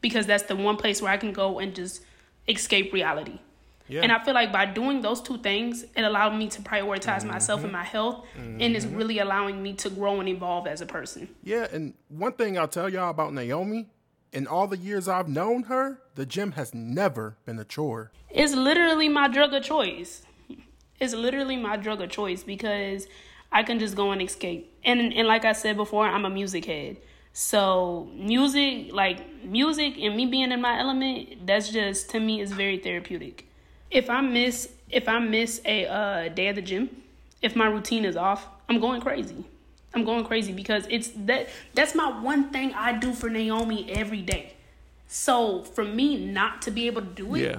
because 0.00 0.26
that's 0.26 0.44
the 0.44 0.56
one 0.56 0.76
place 0.76 1.00
where 1.00 1.12
I 1.12 1.16
can 1.16 1.32
go 1.32 1.58
and 1.58 1.74
just 1.74 2.04
escape 2.48 2.92
reality. 2.92 3.38
Yeah. 3.88 4.02
And 4.02 4.12
I 4.12 4.22
feel 4.24 4.34
like 4.34 4.52
by 4.52 4.66
doing 4.66 5.00
those 5.00 5.20
two 5.20 5.38
things, 5.38 5.84
it 5.96 6.02
allowed 6.02 6.36
me 6.36 6.48
to 6.48 6.62
prioritize 6.62 7.18
mm-hmm. 7.18 7.28
myself 7.28 7.62
and 7.62 7.72
my 7.72 7.84
health, 7.84 8.24
mm-hmm. 8.36 8.60
and 8.60 8.76
it's 8.76 8.86
really 8.86 9.18
allowing 9.18 9.62
me 9.62 9.74
to 9.74 9.90
grow 9.90 10.20
and 10.20 10.28
evolve 10.28 10.66
as 10.66 10.80
a 10.80 10.86
person. 10.86 11.28
Yeah, 11.42 11.66
and 11.70 11.94
one 12.08 12.32
thing 12.32 12.58
I'll 12.58 12.68
tell 12.68 12.88
y'all 12.88 13.10
about 13.10 13.34
Naomi 13.34 13.88
in 14.32 14.46
all 14.46 14.66
the 14.66 14.78
years 14.78 15.08
I've 15.08 15.28
known 15.28 15.64
her, 15.64 16.00
the 16.14 16.24
gym 16.24 16.52
has 16.52 16.72
never 16.72 17.36
been 17.44 17.58
a 17.58 17.64
chore. 17.64 18.12
It's 18.30 18.54
literally 18.54 19.08
my 19.08 19.28
drug 19.28 19.52
of 19.52 19.62
choice. 19.62 20.22
It's 20.98 21.12
literally 21.12 21.56
my 21.56 21.76
drug 21.76 22.00
of 22.00 22.10
choice 22.10 22.42
because 22.42 23.06
I 23.50 23.62
can 23.62 23.78
just 23.78 23.94
go 23.94 24.12
and 24.12 24.22
escape. 24.22 24.72
And 24.84 25.12
and 25.12 25.28
like 25.28 25.44
I 25.44 25.52
said 25.52 25.76
before, 25.76 26.06
I'm 26.06 26.24
a 26.24 26.30
music 26.30 26.64
head. 26.64 26.96
So 27.32 28.08
music, 28.14 28.92
like 28.92 29.44
music 29.44 29.96
and 29.98 30.16
me 30.16 30.26
being 30.26 30.52
in 30.52 30.60
my 30.60 30.78
element, 30.78 31.46
that's 31.46 31.70
just 31.70 32.10
to 32.10 32.20
me 32.20 32.40
is 32.40 32.52
very 32.52 32.78
therapeutic. 32.78 33.46
If 33.90 34.10
I 34.10 34.20
miss 34.20 34.68
if 34.90 35.08
I 35.08 35.18
miss 35.18 35.60
a 35.64 35.86
uh, 35.86 36.28
day 36.28 36.48
at 36.48 36.56
the 36.56 36.62
gym, 36.62 36.90
if 37.40 37.56
my 37.56 37.66
routine 37.66 38.04
is 38.04 38.16
off, 38.16 38.46
I'm 38.68 38.78
going 38.78 39.00
crazy. 39.00 39.44
I'm 39.94 40.04
going 40.04 40.24
crazy 40.24 40.52
because 40.52 40.86
it's 40.90 41.10
that 41.26 41.48
that's 41.74 41.94
my 41.94 42.20
one 42.20 42.50
thing 42.50 42.72
I 42.74 42.92
do 42.92 43.12
for 43.12 43.30
Naomi 43.30 43.90
every 43.90 44.22
day. 44.22 44.54
So 45.08 45.62
for 45.62 45.84
me 45.84 46.24
not 46.24 46.62
to 46.62 46.70
be 46.70 46.86
able 46.86 47.02
to 47.02 47.08
do 47.08 47.34
it, 47.34 47.42
yeah. 47.42 47.58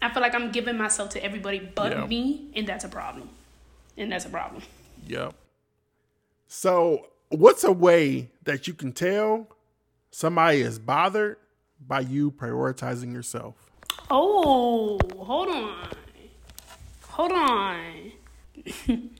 I 0.00 0.10
feel 0.12 0.22
like 0.22 0.34
I'm 0.34 0.52
giving 0.52 0.76
myself 0.76 1.10
to 1.10 1.24
everybody 1.24 1.58
but 1.74 1.92
yeah. 1.92 2.06
me, 2.06 2.50
and 2.54 2.66
that's 2.66 2.84
a 2.84 2.88
problem. 2.88 3.28
And 3.96 4.12
that's 4.12 4.26
a 4.26 4.30
problem. 4.30 4.62
Yep. 5.06 5.34
So 6.46 7.08
what's 7.30 7.64
a 7.64 7.72
way 7.72 8.30
that 8.44 8.66
you 8.66 8.74
can 8.74 8.92
tell 8.92 9.48
somebody 10.10 10.60
is 10.60 10.78
bothered 10.78 11.36
by 11.80 12.00
you 12.00 12.30
prioritizing 12.30 13.12
yourself? 13.12 13.54
Oh, 14.10 14.98
hold 15.16 15.48
on. 15.48 15.88
Hold 17.08 17.32
on. 17.32 18.12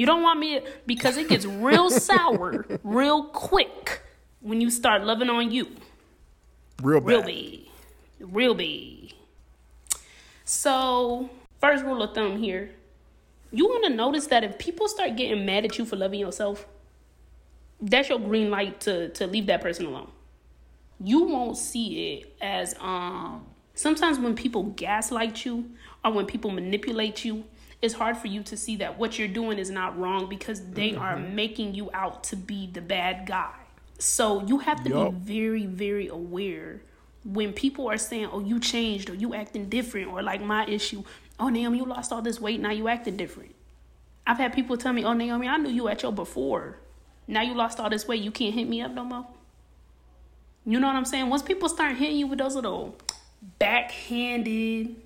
You 0.00 0.06
don't 0.06 0.22
want 0.22 0.40
me 0.40 0.60
to, 0.60 0.66
because 0.86 1.18
it 1.18 1.28
gets 1.28 1.44
real 1.44 1.90
sour 2.08 2.64
real 2.82 3.24
quick 3.24 4.00
when 4.40 4.60
you 4.60 4.70
start 4.70 5.04
loving 5.04 5.28
on 5.28 5.50
you. 5.50 5.68
Real 6.82 7.00
bad. 7.00 7.08
Real 7.08 7.22
big. 7.22 7.60
Real 8.18 8.54
big. 8.54 9.12
So, 10.46 11.28
first 11.60 11.84
rule 11.84 12.02
of 12.02 12.14
thumb 12.14 12.38
here. 12.38 12.70
You 13.52 13.66
want 13.66 13.84
to 13.84 13.90
notice 13.90 14.26
that 14.28 14.42
if 14.42 14.58
people 14.58 14.88
start 14.88 15.16
getting 15.16 15.44
mad 15.44 15.66
at 15.66 15.76
you 15.76 15.84
for 15.84 15.96
loving 15.96 16.20
yourself, 16.20 16.66
that's 17.80 18.08
your 18.08 18.18
green 18.18 18.50
light 18.50 18.80
to 18.82 19.08
to 19.10 19.26
leave 19.26 19.46
that 19.46 19.60
person 19.60 19.86
alone. 19.86 20.10
You 21.02 21.24
won't 21.24 21.56
see 21.56 22.14
it 22.14 22.36
as 22.40 22.74
um 22.80 23.46
sometimes 23.74 24.18
when 24.18 24.34
people 24.34 24.64
gaslight 24.64 25.44
you 25.44 25.70
or 26.04 26.12
when 26.12 26.26
people 26.26 26.50
manipulate 26.50 27.24
you, 27.24 27.44
it's 27.82 27.94
hard 27.94 28.16
for 28.16 28.26
you 28.26 28.42
to 28.44 28.56
see 28.56 28.76
that 28.76 28.98
what 28.98 29.18
you're 29.18 29.28
doing 29.28 29.58
is 29.58 29.70
not 29.70 29.98
wrong 29.98 30.28
because 30.28 30.60
they 30.70 30.90
mm-hmm. 30.90 31.00
are 31.00 31.16
making 31.16 31.74
you 31.74 31.90
out 31.94 32.24
to 32.24 32.36
be 32.36 32.66
the 32.66 32.80
bad 32.80 33.26
guy. 33.26 33.54
So 33.98 34.44
you 34.46 34.58
have 34.58 34.82
to 34.84 34.90
yep. 34.90 35.10
be 35.10 35.16
very, 35.18 35.66
very 35.66 36.08
aware 36.08 36.80
when 37.24 37.52
people 37.52 37.88
are 37.88 37.98
saying, 37.98 38.28
"Oh, 38.32 38.40
you 38.40 38.58
changed," 38.58 39.10
or 39.10 39.14
"You 39.14 39.34
acting 39.34 39.68
different," 39.68 40.08
or 40.08 40.22
like 40.22 40.40
my 40.42 40.64
issue, 40.66 41.04
"Oh, 41.38 41.48
Naomi, 41.48 41.78
you 41.78 41.84
lost 41.84 42.12
all 42.12 42.22
this 42.22 42.40
weight, 42.40 42.60
now 42.60 42.70
you 42.70 42.88
acting 42.88 43.16
different." 43.16 43.54
I've 44.26 44.38
had 44.38 44.54
people 44.54 44.76
tell 44.78 44.92
me, 44.92 45.04
"Oh, 45.04 45.12
Naomi, 45.12 45.48
I 45.48 45.58
knew 45.58 45.70
you 45.70 45.88
at 45.88 46.02
your 46.02 46.12
before. 46.12 46.78
Now 47.30 47.42
you 47.42 47.54
lost 47.54 47.78
all 47.80 47.88
this 47.88 48.06
weight, 48.08 48.22
you 48.22 48.30
can't 48.30 48.54
hit 48.54 48.68
me 48.68 48.82
up 48.82 48.92
no 48.92 49.04
more. 49.04 49.26
You 50.66 50.78
know 50.78 50.88
what 50.88 50.96
I'm 50.96 51.04
saying? 51.04 51.28
Once 51.28 51.42
people 51.42 51.68
start 51.68 51.96
hitting 51.96 52.16
you 52.16 52.26
with 52.26 52.38
those 52.38 52.54
little 52.54 52.96
backhanded 53.58 54.96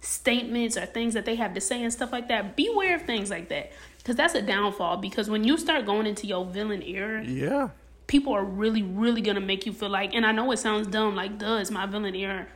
statements 0.00 0.76
or 0.76 0.86
things 0.86 1.14
that 1.14 1.24
they 1.24 1.34
have 1.34 1.54
to 1.54 1.60
say 1.60 1.82
and 1.82 1.92
stuff 1.92 2.12
like 2.12 2.28
that, 2.28 2.56
beware 2.56 2.96
of 2.96 3.02
things 3.02 3.30
like 3.30 3.48
that. 3.48 3.72
Because 3.98 4.16
that's 4.16 4.34
a 4.34 4.42
downfall. 4.42 4.98
Because 4.98 5.28
when 5.28 5.44
you 5.44 5.58
start 5.58 5.84
going 5.84 6.06
into 6.06 6.26
your 6.26 6.44
villain 6.44 6.82
era, 6.82 7.24
Yeah. 7.24 7.70
people 8.06 8.32
are 8.32 8.44
really, 8.44 8.82
really 8.82 9.20
gonna 9.20 9.40
make 9.40 9.66
you 9.66 9.72
feel 9.72 9.88
like, 9.88 10.14
and 10.14 10.24
I 10.24 10.32
know 10.32 10.50
it 10.52 10.58
sounds 10.58 10.86
dumb, 10.86 11.16
like, 11.16 11.38
duh, 11.38 11.56
it's 11.56 11.70
my 11.72 11.86
villain 11.86 12.14
era. 12.14 12.46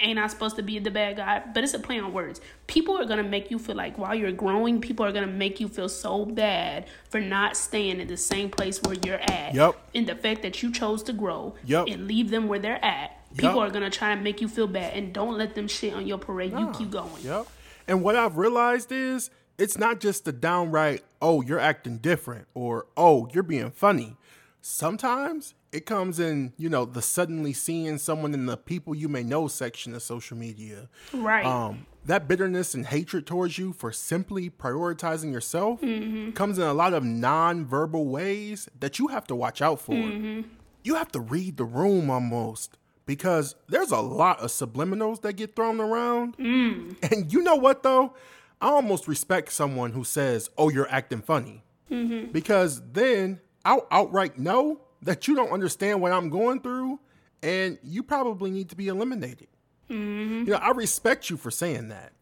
Ain't 0.00 0.18
I 0.18 0.26
supposed 0.26 0.56
to 0.56 0.62
be 0.62 0.78
the 0.78 0.90
bad 0.90 1.16
guy? 1.16 1.42
But 1.54 1.64
it's 1.64 1.74
a 1.74 1.78
play 1.78 1.98
on 2.00 2.12
words. 2.12 2.40
People 2.66 2.98
are 2.98 3.04
gonna 3.04 3.22
make 3.22 3.50
you 3.50 3.58
feel 3.58 3.76
like 3.76 3.98
while 3.98 4.14
you're 4.14 4.32
growing, 4.32 4.80
people 4.80 5.04
are 5.06 5.12
gonna 5.12 5.26
make 5.26 5.60
you 5.60 5.68
feel 5.68 5.88
so 5.88 6.24
bad 6.24 6.86
for 7.08 7.20
not 7.20 7.56
staying 7.56 8.00
in 8.00 8.08
the 8.08 8.16
same 8.16 8.50
place 8.50 8.82
where 8.82 8.96
you're 9.04 9.20
at. 9.20 9.54
Yep. 9.54 9.76
And 9.94 10.06
the 10.06 10.14
fact 10.14 10.42
that 10.42 10.62
you 10.62 10.72
chose 10.72 11.02
to 11.04 11.12
grow 11.12 11.54
Yep. 11.64 11.86
and 11.88 12.06
leave 12.06 12.30
them 12.30 12.48
where 12.48 12.58
they're 12.58 12.84
at. 12.84 13.16
People 13.36 13.56
Yep. 13.60 13.68
are 13.68 13.70
gonna 13.70 13.90
try 13.90 14.10
and 14.12 14.24
make 14.24 14.40
you 14.40 14.48
feel 14.48 14.66
bad 14.66 14.94
and 14.96 15.12
don't 15.12 15.36
let 15.38 15.54
them 15.54 15.68
shit 15.68 15.94
on 15.94 16.06
your 16.06 16.18
parade. 16.18 16.52
You 16.52 16.70
keep 16.76 16.90
going. 16.90 17.22
Yep. 17.22 17.46
And 17.86 18.02
what 18.02 18.16
I've 18.16 18.36
realized 18.36 18.90
is 18.92 19.30
it's 19.58 19.76
not 19.78 20.00
just 20.00 20.24
the 20.24 20.32
downright, 20.32 21.04
oh, 21.20 21.40
you're 21.42 21.58
acting 21.58 21.98
different 21.98 22.46
or 22.54 22.86
oh, 22.96 23.28
you're 23.32 23.42
being 23.42 23.70
funny. 23.70 24.16
Sometimes 24.62 25.54
it 25.72 25.86
comes 25.86 26.18
in, 26.18 26.52
you 26.56 26.68
know, 26.68 26.84
the 26.84 27.02
suddenly 27.02 27.52
seeing 27.52 27.98
someone 27.98 28.34
in 28.34 28.46
the 28.46 28.56
people 28.56 28.94
you 28.94 29.08
may 29.08 29.22
know 29.22 29.46
section 29.48 29.94
of 29.94 30.02
social 30.02 30.36
media. 30.36 30.88
Right. 31.12 31.46
Um, 31.46 31.86
that 32.04 32.26
bitterness 32.26 32.74
and 32.74 32.86
hatred 32.86 33.26
towards 33.26 33.58
you 33.58 33.72
for 33.72 33.92
simply 33.92 34.50
prioritizing 34.50 35.32
yourself 35.32 35.80
mm-hmm. 35.80 36.30
comes 36.32 36.58
in 36.58 36.64
a 36.64 36.74
lot 36.74 36.94
of 36.94 37.04
non-verbal 37.04 38.06
ways 38.06 38.68
that 38.80 38.98
you 38.98 39.08
have 39.08 39.26
to 39.28 39.36
watch 39.36 39.62
out 39.62 39.80
for. 39.80 39.94
Mm-hmm. 39.94 40.48
You 40.82 40.94
have 40.94 41.12
to 41.12 41.20
read 41.20 41.56
the 41.56 41.64
room 41.64 42.10
almost 42.10 42.78
because 43.06 43.54
there's 43.68 43.90
a 43.90 44.00
lot 44.00 44.40
of 44.40 44.50
subliminals 44.50 45.20
that 45.22 45.34
get 45.34 45.54
thrown 45.54 45.80
around. 45.80 46.36
Mm. 46.38 46.96
And 47.12 47.32
you 47.32 47.42
know 47.42 47.56
what 47.56 47.82
though? 47.82 48.14
I 48.60 48.68
almost 48.68 49.08
respect 49.08 49.52
someone 49.52 49.92
who 49.92 50.04
says, 50.04 50.50
"Oh, 50.58 50.68
you're 50.68 50.90
acting 50.90 51.22
funny," 51.22 51.64
mm-hmm. 51.90 52.30
because 52.30 52.82
then 52.92 53.40
I'll 53.64 53.86
outright 53.90 54.38
know 54.38 54.82
that 55.02 55.28
you 55.28 55.34
don't 55.34 55.50
understand 55.50 56.00
what 56.00 56.12
I'm 56.12 56.28
going 56.28 56.60
through, 56.60 57.00
and 57.42 57.78
you 57.82 58.02
probably 58.02 58.50
need 58.50 58.68
to 58.70 58.76
be 58.76 58.88
eliminated. 58.88 59.48
Mm-hmm. 59.88 60.46
You 60.46 60.52
know, 60.52 60.56
I 60.56 60.70
respect 60.70 61.30
you 61.30 61.36
for 61.36 61.50
saying 61.50 61.88
that. 61.88 62.12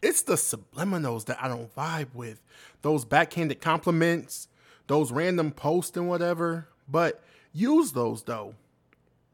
It's 0.00 0.22
the 0.22 0.34
subliminals 0.34 1.26
that 1.26 1.42
I 1.42 1.48
don't 1.48 1.74
vibe 1.74 2.14
with. 2.14 2.40
Those 2.82 3.04
backhanded 3.04 3.60
compliments, 3.60 4.48
those 4.86 5.10
random 5.10 5.50
posts 5.50 5.96
and 5.96 6.08
whatever. 6.08 6.68
But 6.88 7.22
use 7.52 7.92
those 7.92 8.22
though. 8.22 8.54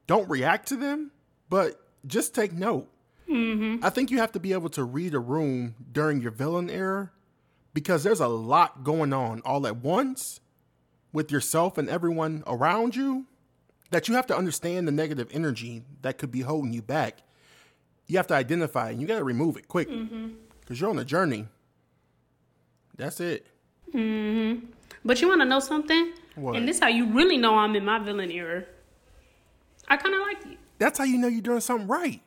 Don't 0.06 0.28
react 0.28 0.68
to 0.68 0.76
them, 0.76 1.12
but 1.48 1.80
just 2.06 2.34
take 2.34 2.52
note. 2.52 2.88
Mm-hmm. 3.28 3.84
I 3.84 3.90
think 3.90 4.10
you 4.10 4.18
have 4.18 4.32
to 4.32 4.40
be 4.40 4.52
able 4.52 4.68
to 4.70 4.84
read 4.84 5.14
a 5.14 5.18
room 5.18 5.74
during 5.92 6.20
your 6.20 6.30
villain 6.30 6.68
era 6.68 7.10
because 7.72 8.02
there's 8.02 8.20
a 8.20 8.28
lot 8.28 8.84
going 8.84 9.12
on 9.12 9.40
all 9.44 9.66
at 9.66 9.76
once 9.76 10.40
with 11.14 11.30
yourself 11.30 11.78
and 11.78 11.88
everyone 11.88 12.42
around 12.46 12.96
you 12.96 13.24
that 13.90 14.08
you 14.08 14.14
have 14.14 14.26
to 14.26 14.36
understand 14.36 14.86
the 14.86 14.92
negative 14.92 15.28
energy 15.32 15.84
that 16.02 16.18
could 16.18 16.32
be 16.32 16.40
holding 16.40 16.72
you 16.72 16.82
back. 16.82 17.22
You 18.08 18.18
have 18.18 18.26
to 18.26 18.34
identify 18.34 18.90
and 18.90 19.00
you 19.00 19.06
got 19.06 19.18
to 19.18 19.24
remove 19.24 19.56
it 19.56 19.68
quick 19.68 19.88
mm-hmm. 19.88 20.30
because 20.60 20.80
you're 20.80 20.90
on 20.90 20.98
a 20.98 21.04
journey. 21.04 21.46
That's 22.96 23.20
it. 23.20 23.46
Mm-hmm. 23.94 24.66
But 25.04 25.22
you 25.22 25.28
want 25.28 25.40
to 25.40 25.44
know 25.46 25.60
something? 25.60 26.12
What? 26.34 26.56
And 26.56 26.68
this 26.68 26.80
how 26.80 26.88
you 26.88 27.06
really 27.06 27.36
know 27.36 27.56
I'm 27.56 27.76
in 27.76 27.84
my 27.84 28.00
villain 28.00 28.30
era. 28.30 28.64
I 29.88 29.96
kind 29.96 30.14
of 30.14 30.20
like 30.22 30.44
you. 30.44 30.56
That's 30.78 30.98
how 30.98 31.04
you 31.04 31.16
know 31.18 31.28
you're 31.28 31.40
doing 31.40 31.60
something 31.60 31.86
right. 31.86 32.20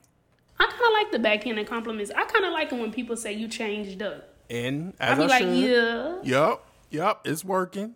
I 0.60 0.64
kind 0.64 0.74
of 0.74 0.94
like 0.94 1.12
the 1.12 1.20
backhanded 1.20 1.68
compliments. 1.68 2.12
I 2.16 2.24
kind 2.24 2.46
of 2.46 2.54
like 2.54 2.72
it 2.72 2.80
when 2.80 2.92
people 2.92 3.18
say 3.18 3.34
you 3.34 3.50
changed 3.50 4.02
up. 4.02 4.34
And 4.50 4.94
as 5.00 5.20
I 5.20 5.22
be 5.22 5.24
I, 5.24 5.28
like, 5.28 5.42
should. 5.42 5.58
yeah. 5.58 6.18
Yep. 6.24 6.64
Yep. 6.92 7.22
It's 7.26 7.44
working. 7.44 7.96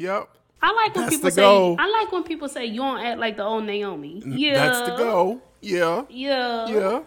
Yep. 0.00 0.28
I 0.62 0.72
like 0.72 0.94
when 0.94 1.04
That's 1.04 1.16
people 1.16 1.30
say. 1.30 1.42
goal. 1.42 1.76
I 1.78 1.88
like 1.90 2.12
when 2.12 2.22
people 2.24 2.48
say 2.48 2.64
you 2.66 2.80
don't 2.80 3.00
act 3.00 3.18
like 3.18 3.36
the 3.36 3.44
old 3.44 3.64
Naomi. 3.64 4.22
Yeah, 4.26 4.54
That's 4.54 4.90
the 4.90 4.96
goal. 4.96 5.40
Yeah. 5.60 6.04
Yeah, 6.08 6.66
Yeah. 6.68 7.00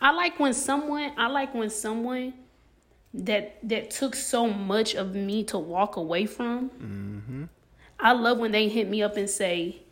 I 0.00 0.12
like 0.12 0.38
when 0.40 0.54
someone. 0.54 1.12
I 1.18 1.26
like 1.28 1.52
when 1.54 1.70
someone 1.70 2.32
that 3.14 3.58
that 3.68 3.90
took 3.90 4.14
so 4.14 4.46
much 4.48 4.94
of 4.94 5.14
me 5.14 5.44
to 5.44 5.58
walk 5.58 5.96
away 5.96 6.26
from. 6.26 6.70
Mm-hmm. 6.70 7.44
I 7.98 8.12
love 8.12 8.38
when 8.38 8.52
they 8.52 8.68
hit 8.68 8.88
me 8.88 9.02
up 9.02 9.16
and 9.16 9.28
say, 9.28 9.82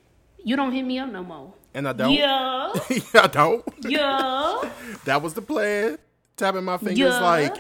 "You 0.43 0.57
don't 0.57 0.73
hit 0.73 0.85
me 0.85 0.99
up 0.99 1.11
no 1.11 1.23
more." 1.23 1.53
And 1.75 1.87
I 1.87 1.93
don't. 1.93 2.13
Yeah, 2.13 2.73
I 3.15 3.27
don't. 3.31 3.65
yeah. 3.83 4.63
That 5.05 5.21
was 5.23 5.35
the 5.35 5.43
plan. 5.43 5.99
Tapping 6.37 6.65
my 6.65 6.79
fingers 6.79 6.99
Yeah. 6.99 7.21
like. 7.21 7.57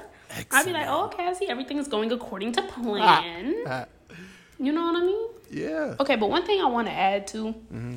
I'd 0.52 0.64
be 0.64 0.72
like, 0.72 0.86
"Oh, 0.88 1.08
Cassie, 1.08 1.48
everything 1.48 1.78
is 1.78 1.88
going 1.88 2.10
according 2.12 2.52
to 2.52 2.62
plan." 2.62 3.54
Ah, 3.66 3.84
You 4.59 4.73
know 4.73 4.83
what 4.83 4.97
I 5.03 5.05
mean? 5.05 5.29
yeah. 5.51 5.94
Okay, 6.01 6.16
but 6.16 6.29
one 6.29 6.44
thing 6.44 6.61
I 6.61 6.66
want 6.66 6.88
to 6.88 6.92
add 6.92 7.27
to, 7.29 7.55
Mm-hmm. 7.73 7.97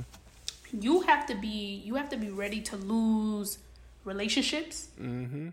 you 0.80 1.02
have 1.02 1.26
to 1.28 1.36
be 1.36 1.82
you 1.86 1.96
have 1.96 2.10
to 2.10 2.18
be 2.18 2.30
ready 2.30 2.62
to 2.62 2.78
lose 2.78 3.58
relationships. 4.06 4.90
Mm-hmm. 5.00 5.50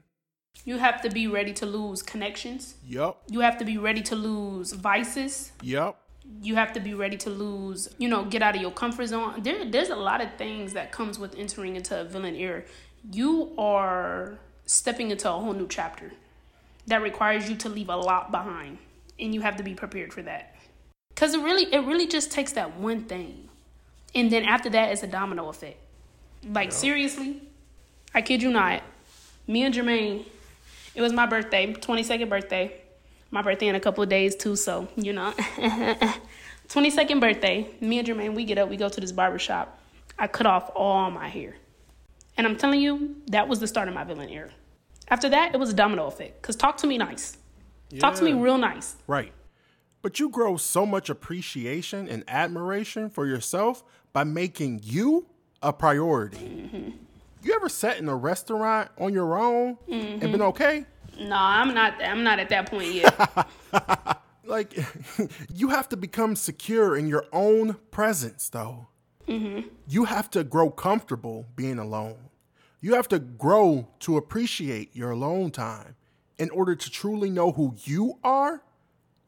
You 0.64 0.78
have 0.78 1.00
to 1.02 1.10
be 1.10 1.26
ready 1.28 1.52
to 1.54 1.66
lose 1.66 2.02
connections. 2.02 2.74
Yup. 2.86 3.22
You 3.30 3.40
have 3.40 3.58
to 3.58 3.64
be 3.64 3.78
ready 3.78 4.02
to 4.02 4.16
lose 4.16 4.72
vices. 4.72 5.52
Yup. 5.62 6.00
You 6.42 6.56
have 6.56 6.72
to 6.74 6.80
be 6.80 6.92
ready 6.94 7.16
to 7.18 7.30
lose, 7.30 7.88
you 7.96 8.08
know, 8.08 8.24
get 8.24 8.42
out 8.42 8.54
of 8.56 8.60
your 8.60 8.70
comfort 8.72 9.06
zone. 9.06 9.40
There, 9.42 9.64
there's 9.64 9.88
a 9.88 9.96
lot 9.96 10.20
of 10.20 10.34
things 10.36 10.74
that 10.74 10.92
comes 10.92 11.18
with 11.18 11.34
entering 11.38 11.76
into 11.76 11.98
a 11.98 12.04
villain 12.04 12.34
era. 12.34 12.62
You 13.12 13.52
are 13.56 14.38
stepping 14.66 15.10
into 15.10 15.28
a 15.30 15.32
whole 15.32 15.54
new 15.54 15.66
chapter 15.68 16.12
that 16.86 17.00
requires 17.02 17.48
you 17.48 17.56
to 17.56 17.68
leave 17.70 17.88
a 17.88 17.96
lot 17.96 18.30
behind, 18.30 18.76
and 19.18 19.34
you 19.34 19.40
have 19.40 19.56
to 19.56 19.62
be 19.62 19.74
prepared 19.74 20.12
for 20.12 20.20
that. 20.22 20.54
Cause 21.18 21.34
it 21.34 21.42
really, 21.42 21.64
it 21.74 21.80
really 21.80 22.06
just 22.06 22.30
takes 22.30 22.52
that 22.52 22.76
one 22.76 23.02
thing, 23.02 23.48
and 24.14 24.30
then 24.30 24.44
after 24.44 24.70
that, 24.70 24.92
it's 24.92 25.02
a 25.02 25.08
domino 25.08 25.48
effect. 25.48 25.76
Like 26.48 26.70
seriously, 26.70 27.42
I 28.14 28.22
kid 28.22 28.40
you 28.40 28.52
not. 28.52 28.84
Me 29.48 29.64
and 29.64 29.74
Jermaine, 29.74 30.24
it 30.94 31.02
was 31.02 31.12
my 31.12 31.26
birthday, 31.26 31.72
twenty 31.72 32.04
second 32.04 32.28
birthday. 32.28 32.72
My 33.32 33.42
birthday 33.42 33.66
in 33.66 33.74
a 33.74 33.80
couple 33.80 34.04
of 34.04 34.08
days 34.08 34.36
too, 34.36 34.54
so 34.54 34.86
you 34.94 35.12
know. 35.12 35.34
22nd 36.68 37.18
birthday, 37.18 37.66
me 37.80 37.98
and 37.98 38.06
Jermaine, 38.06 38.34
we 38.34 38.44
get 38.44 38.58
up, 38.58 38.68
we 38.68 38.76
go 38.76 38.88
to 38.88 39.00
this 39.00 39.10
barber 39.10 39.38
shop. 39.38 39.80
I 40.18 40.28
cut 40.28 40.46
off 40.46 40.70
all 40.76 41.10
my 41.10 41.28
hair. 41.28 41.56
And 42.36 42.46
I'm 42.46 42.56
telling 42.56 42.80
you, 42.80 43.16
that 43.28 43.48
was 43.48 43.58
the 43.58 43.66
start 43.66 43.88
of 43.88 43.94
my 43.94 44.04
villain 44.04 44.28
era. 44.28 44.50
After 45.08 45.30
that, 45.30 45.54
it 45.54 45.58
was 45.58 45.70
a 45.70 45.74
domino 45.74 46.06
effect. 46.06 46.42
Cause 46.42 46.54
talk 46.54 46.76
to 46.78 46.86
me 46.86 46.96
nice. 46.96 47.38
Talk 47.98 48.14
to 48.16 48.22
me 48.22 48.34
real 48.34 48.58
nice. 48.58 48.96
Right. 49.06 49.32
But 50.02 50.20
you 50.20 50.28
grow 50.28 50.56
so 50.56 50.86
much 50.86 51.10
appreciation 51.10 52.08
and 52.08 52.24
admiration 52.28 53.10
for 53.10 53.26
yourself 53.26 53.82
by 54.12 54.24
making 54.24 54.80
you 54.84 55.26
a 55.62 55.72
priority. 55.72 56.38
Mm-hmm. 56.38 56.90
You 57.42 57.54
ever 57.54 57.68
sat 57.68 57.98
in 57.98 58.08
a 58.08 58.16
restaurant 58.16 58.90
on 58.98 59.12
your 59.12 59.38
own 59.38 59.78
and 59.88 60.20
been 60.20 60.32
mm-hmm. 60.32 60.42
okay? 60.42 60.86
No, 61.18 61.36
I'm 61.36 61.74
not 61.74 62.02
I'm 62.02 62.22
not 62.22 62.38
at 62.38 62.48
that 62.50 62.70
point 62.70 62.92
yet. 62.92 63.48
Like, 64.48 64.78
you 65.54 65.68
have 65.68 65.88
to 65.90 65.96
become 65.96 66.34
secure 66.34 66.96
in 66.96 67.06
your 67.06 67.26
own 67.32 67.76
presence, 67.90 68.48
though. 68.48 68.88
Mm-hmm. 69.28 69.68
You 69.86 70.04
have 70.04 70.30
to 70.30 70.42
grow 70.42 70.70
comfortable 70.70 71.46
being 71.54 71.78
alone. 71.78 72.30
You 72.80 72.94
have 72.94 73.08
to 73.08 73.18
grow 73.18 73.88
to 74.00 74.16
appreciate 74.16 74.96
your 74.96 75.10
alone 75.10 75.50
time 75.50 75.96
in 76.38 76.48
order 76.50 76.74
to 76.74 76.90
truly 76.90 77.28
know 77.28 77.52
who 77.52 77.74
you 77.84 78.18
are 78.24 78.62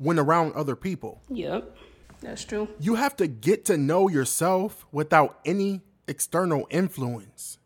when 0.01 0.19
around 0.19 0.55
other 0.55 0.75
people. 0.75 1.21
yep. 1.29 1.77
That's 2.23 2.45
true. 2.45 2.69
You 2.79 2.97
have 2.97 3.17
to 3.17 3.27
get 3.27 3.65
to 3.67 3.79
know 3.79 4.09
yourself 4.09 4.87
without 4.93 5.39
any 5.45 5.81
external 6.07 6.67
influence. 6.69 7.59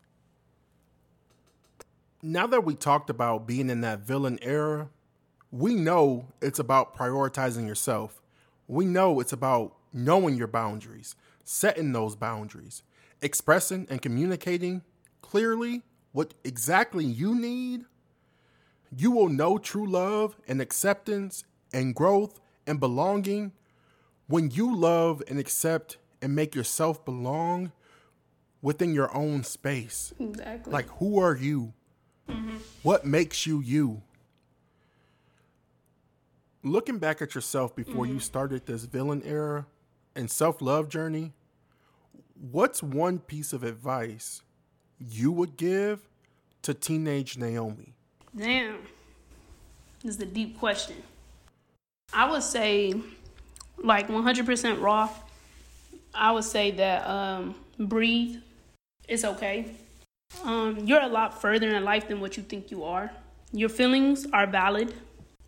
Now 2.21 2.47
that 2.47 2.63
we 2.63 2.73
talked 2.73 3.09
about 3.09 3.47
being 3.47 3.69
in 3.69 3.81
that 3.81 3.99
villain 3.99 4.39
era, 4.41 4.89
we 5.51 5.75
know 5.75 6.27
it's 6.41 6.59
about 6.59 6.95
prioritizing 6.95 7.67
yourself. 7.67 8.21
We 8.67 8.85
know 8.85 9.19
it's 9.19 9.33
about 9.33 9.75
knowing 9.91 10.35
your 10.35 10.47
boundaries, 10.47 11.15
setting 11.43 11.91
those 11.91 12.15
boundaries, 12.15 12.81
expressing 13.21 13.87
and 13.89 14.01
communicating 14.01 14.83
clearly 15.21 15.83
what 16.13 16.33
exactly 16.43 17.05
you 17.05 17.35
need. 17.35 17.83
You 18.95 19.11
will 19.11 19.29
know 19.29 19.57
true 19.57 19.85
love 19.85 20.37
and 20.47 20.61
acceptance 20.61 21.43
and 21.75 21.93
growth 21.93 22.39
and 22.65 22.79
belonging 22.79 23.51
when 24.27 24.49
you 24.49 24.73
love 24.73 25.21
and 25.27 25.37
accept 25.37 25.97
and 26.21 26.33
make 26.33 26.55
yourself 26.55 27.03
belong 27.03 27.73
within 28.61 28.93
your 28.93 29.15
own 29.15 29.43
space. 29.43 30.13
Exactly. 30.19 30.71
Like, 30.71 30.87
who 30.97 31.19
are 31.19 31.35
you? 31.35 31.73
Mm-hmm. 32.29 32.57
What 32.81 33.05
makes 33.05 33.45
you 33.45 33.59
you? 33.59 34.01
Looking 36.63 36.97
back 36.97 37.21
at 37.21 37.35
yourself 37.35 37.75
before 37.75 38.07
you 38.07 38.13
mm-hmm. 38.13 38.19
started 38.21 38.65
this 38.65 38.85
villain 38.85 39.21
era, 39.23 39.67
and 40.15 40.31
self 40.31 40.61
love 40.61 40.89
journey, 40.89 41.33
what's 42.51 42.81
one 42.81 43.19
piece 43.19 43.53
of 43.53 43.63
advice 43.63 44.41
you 44.97 45.31
would 45.31 45.57
give 45.57 46.07
to 46.61 46.73
teenage 46.73 47.37
Naomi? 47.37 47.93
Damn. 48.35 48.79
This 50.01 50.15
is 50.15 50.21
a 50.21 50.25
deep 50.25 50.57
question. 50.57 51.03
I 52.15 52.31
would 52.31 52.43
say, 52.43 52.93
like 53.77 54.07
100% 54.07 54.81
raw, 54.81 55.09
I 56.13 56.31
would 56.31 56.45
say 56.45 56.71
that 56.71 57.05
um, 57.05 57.55
breathe. 57.77 58.37
It's 59.07 59.25
okay. 59.25 59.75
Um, 60.43 60.79
you're 60.85 61.01
a 61.01 61.09
lot 61.09 61.41
further 61.41 61.75
in 61.75 61.83
life 61.83 62.07
than 62.07 62.21
what 62.21 62.37
you 62.37 62.43
think 62.43 62.71
you 62.71 62.85
are. 62.85 63.11
Your 63.51 63.67
feelings 63.67 64.25
are 64.31 64.47
valid. 64.47 64.93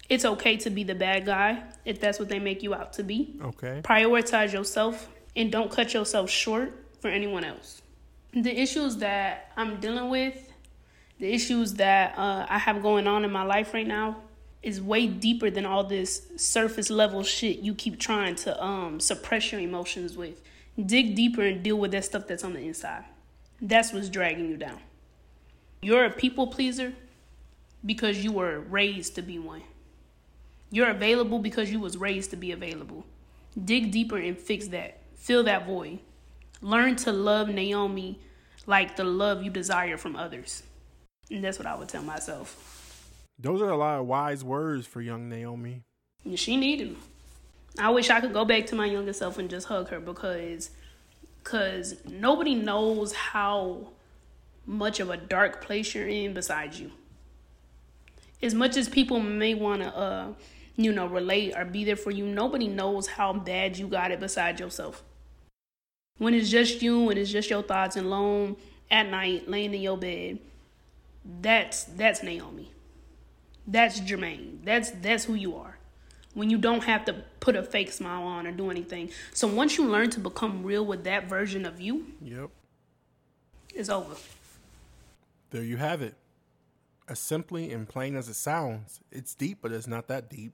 It's 0.10 0.26
okay 0.26 0.58
to 0.58 0.70
be 0.70 0.84
the 0.84 0.94
bad 0.94 1.26
guy 1.26 1.64
if 1.86 2.02
that's 2.02 2.20
what 2.20 2.28
they 2.28 2.40
make 2.40 2.62
you 2.62 2.74
out 2.74 2.94
to 2.94 3.04
be. 3.04 3.40
Okay. 3.42 3.82
Prioritize 3.84 4.52
yourself 4.52 5.10
and 5.38 5.50
don't 5.50 5.72
cut 5.72 5.94
yourself 5.94 6.30
short 6.30 6.74
for 7.00 7.08
anyone 7.08 7.46
else. 7.46 7.82
The 8.34 8.56
issues 8.60 8.98
that 8.98 9.54
I'm 9.56 9.80
dealing 9.80 10.10
with, 10.10 10.52
the 11.18 11.34
issues 11.34 11.76
that 11.76 12.18
uh, 12.18 12.46
I 12.50 12.58
have 12.58 12.82
going 12.82 13.08
on 13.08 13.24
in 13.24 13.32
my 13.32 13.44
life 13.44 13.74
right 13.74 13.88
now, 13.88 14.18
is 14.68 14.82
way 14.82 15.08
deeper 15.08 15.50
than 15.50 15.66
all 15.66 15.86
this 15.86 16.28
surface 16.36 16.90
level 16.90 17.24
shit 17.24 17.60
you 17.60 17.74
keep 17.74 17.98
trying 17.98 18.36
to 18.36 18.62
um, 18.62 19.00
suppress 19.00 19.54
your 19.54 19.62
emotions 19.62 20.18
with. 20.18 20.42
Dig 20.86 21.16
deeper 21.16 21.42
and 21.42 21.64
deal 21.64 21.78
with 21.78 21.92
that 21.92 22.04
stuff 22.04 22.28
that's 22.28 22.44
on 22.44 22.52
the 22.52 22.60
inside. 22.60 23.06
That's 23.62 23.94
what's 23.94 24.10
dragging 24.10 24.50
you 24.50 24.58
down. 24.58 24.80
You're 25.82 26.04
a 26.04 26.12
people 26.12 26.48
pleaser 26.48 26.92
because 27.86 28.22
you 28.26 28.34
were 28.34 28.60
raised 28.60 29.16
to 29.16 29.22
be 29.22 29.40
one. 29.40 29.62
You're 30.70 30.90
available 30.90 31.40
because 31.40 31.72
you 31.72 31.80
was 31.80 31.96
raised 31.96 32.32
to 32.32 32.36
be 32.36 32.52
available. 32.52 33.06
Dig 33.64 33.90
deeper 33.92 34.18
and 34.18 34.38
fix 34.38 34.68
that. 34.68 35.00
Fill 35.16 35.44
that 35.46 35.66
void. 35.66 36.00
Learn 36.62 36.98
to 36.98 37.14
love 37.14 37.48
Naomi 37.48 38.20
like 38.66 38.98
the 38.98 39.06
love 39.06 39.44
you 39.44 39.50
desire 39.50 39.96
from 39.96 40.18
others. 40.18 40.64
And 41.32 41.42
that's 41.42 41.58
what 41.58 41.68
I 41.68 41.76
would 41.76 41.88
tell 41.88 42.04
myself. 42.04 42.77
Those 43.40 43.62
are 43.62 43.70
a 43.70 43.78
lot 43.78 44.00
of 44.00 44.08
wise 44.08 44.44
words 44.44 44.88
for 44.88 45.00
young 45.00 45.30
Naomi. 45.30 45.84
She 46.36 46.58
needed 46.58 46.90
them. 46.90 47.02
I 47.78 47.92
wish 47.92 48.10
I 48.10 48.20
could 48.20 48.34
go 48.34 48.46
back 48.46 48.66
to 48.68 48.76
my 48.76 48.86
younger 48.88 49.14
self 49.14 49.38
and 49.38 49.50
just 49.50 49.68
hug 49.68 49.90
her 49.90 50.00
because 50.00 50.72
cause 51.44 51.96
nobody 52.06 52.56
knows 52.56 53.14
how 53.14 53.90
much 54.66 55.00
of 55.00 55.10
a 55.12 55.18
dark 55.18 55.64
place 55.64 55.94
you're 55.94 56.08
in 56.08 56.34
besides 56.34 56.80
you. 56.80 56.92
As 58.42 58.56
much 58.56 58.76
as 58.76 58.90
people 58.90 59.20
may 59.20 59.54
want 59.54 59.84
to 59.84 59.96
uh 59.96 60.34
you 60.76 60.92
know 60.92 61.06
relate 61.06 61.54
or 61.56 61.64
be 61.64 61.84
there 61.84 61.96
for 61.96 62.10
you, 62.10 62.26
nobody 62.26 62.68
knows 62.68 63.06
how 63.06 63.34
bad 63.34 63.78
you 63.78 63.88
got 63.88 64.10
it 64.10 64.20
beside 64.20 64.60
yourself. 64.60 65.04
When 66.18 66.34
it's 66.34 66.50
just 66.50 66.82
you 66.82 67.10
and 67.12 67.20
it's 67.20 67.32
just 67.32 67.52
your 67.52 67.62
thoughts 67.62 67.96
and 67.96 68.08
alone 68.08 68.58
at 68.90 69.10
night, 69.10 69.48
laying 69.48 69.76
in 69.76 69.82
your 69.82 69.98
bed, 69.98 70.40
that's 71.42 71.84
that's 71.84 72.24
Naomi. 72.24 72.72
That's 73.68 74.00
Jermaine. 74.00 74.64
That's 74.64 74.92
that's 74.92 75.26
who 75.26 75.34
you 75.34 75.56
are. 75.58 75.78
When 76.34 76.50
you 76.50 76.58
don't 76.58 76.84
have 76.84 77.04
to 77.06 77.14
put 77.40 77.56
a 77.56 77.64
fake 77.64 77.92
smile 77.92 78.24
on 78.24 78.48
or 78.48 78.52
do 78.52 78.70
anything. 78.70 79.10
So 79.34 79.48
once 79.48 79.78
you 79.78 79.86
learn 79.86 80.10
to 80.12 80.20
become 80.20 80.64
real 80.64 80.86
with 80.86 81.04
that 81.04 81.28
version 81.28 81.66
of 81.66 81.82
you, 81.82 82.08
Yep. 82.22 82.50
it's 83.74 83.90
over. 83.90 84.16
There 85.50 85.64
you 85.64 85.78
have 85.78 86.02
it. 86.02 86.16
As 87.10 87.20
simply 87.20 87.72
and 87.72 87.88
plain 87.88 88.16
as 88.16 88.28
it 88.30 88.36
sounds, 88.36 89.00
it's 89.12 89.34
deep, 89.34 89.60
but 89.62 89.72
it's 89.72 89.88
not 89.88 90.08
that 90.10 90.30
deep. 90.30 90.54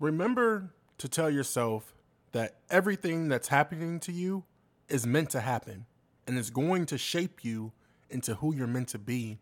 Remember 0.00 0.74
to 0.98 1.08
tell 1.08 1.30
yourself 1.30 1.94
that 2.32 2.56
everything 2.70 3.28
that's 3.28 3.48
happening 3.48 4.00
to 4.00 4.12
you 4.12 4.44
is 4.88 5.06
meant 5.06 5.30
to 5.30 5.40
happen 5.40 5.86
and 6.26 6.36
is 6.36 6.50
going 6.50 6.86
to 6.86 6.98
shape 6.98 7.44
you 7.44 7.72
into 8.10 8.36
who 8.36 8.54
you're 8.54 8.66
meant 8.66 8.88
to 8.88 8.98
be. 8.98 9.38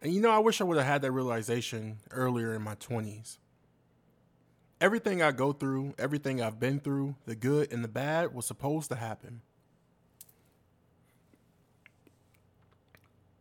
And 0.00 0.12
you 0.12 0.20
know, 0.20 0.30
I 0.30 0.38
wish 0.38 0.60
I 0.60 0.64
would 0.64 0.76
have 0.76 0.86
had 0.86 1.02
that 1.02 1.12
realization 1.12 1.98
earlier 2.10 2.54
in 2.54 2.62
my 2.62 2.76
20s. 2.76 3.38
Everything 4.80 5.22
I 5.22 5.32
go 5.32 5.52
through, 5.52 5.94
everything 5.98 6.40
I've 6.40 6.60
been 6.60 6.78
through, 6.78 7.16
the 7.26 7.34
good 7.34 7.72
and 7.72 7.82
the 7.82 7.88
bad, 7.88 8.32
was 8.32 8.46
supposed 8.46 8.90
to 8.90 8.96
happen. 8.96 9.40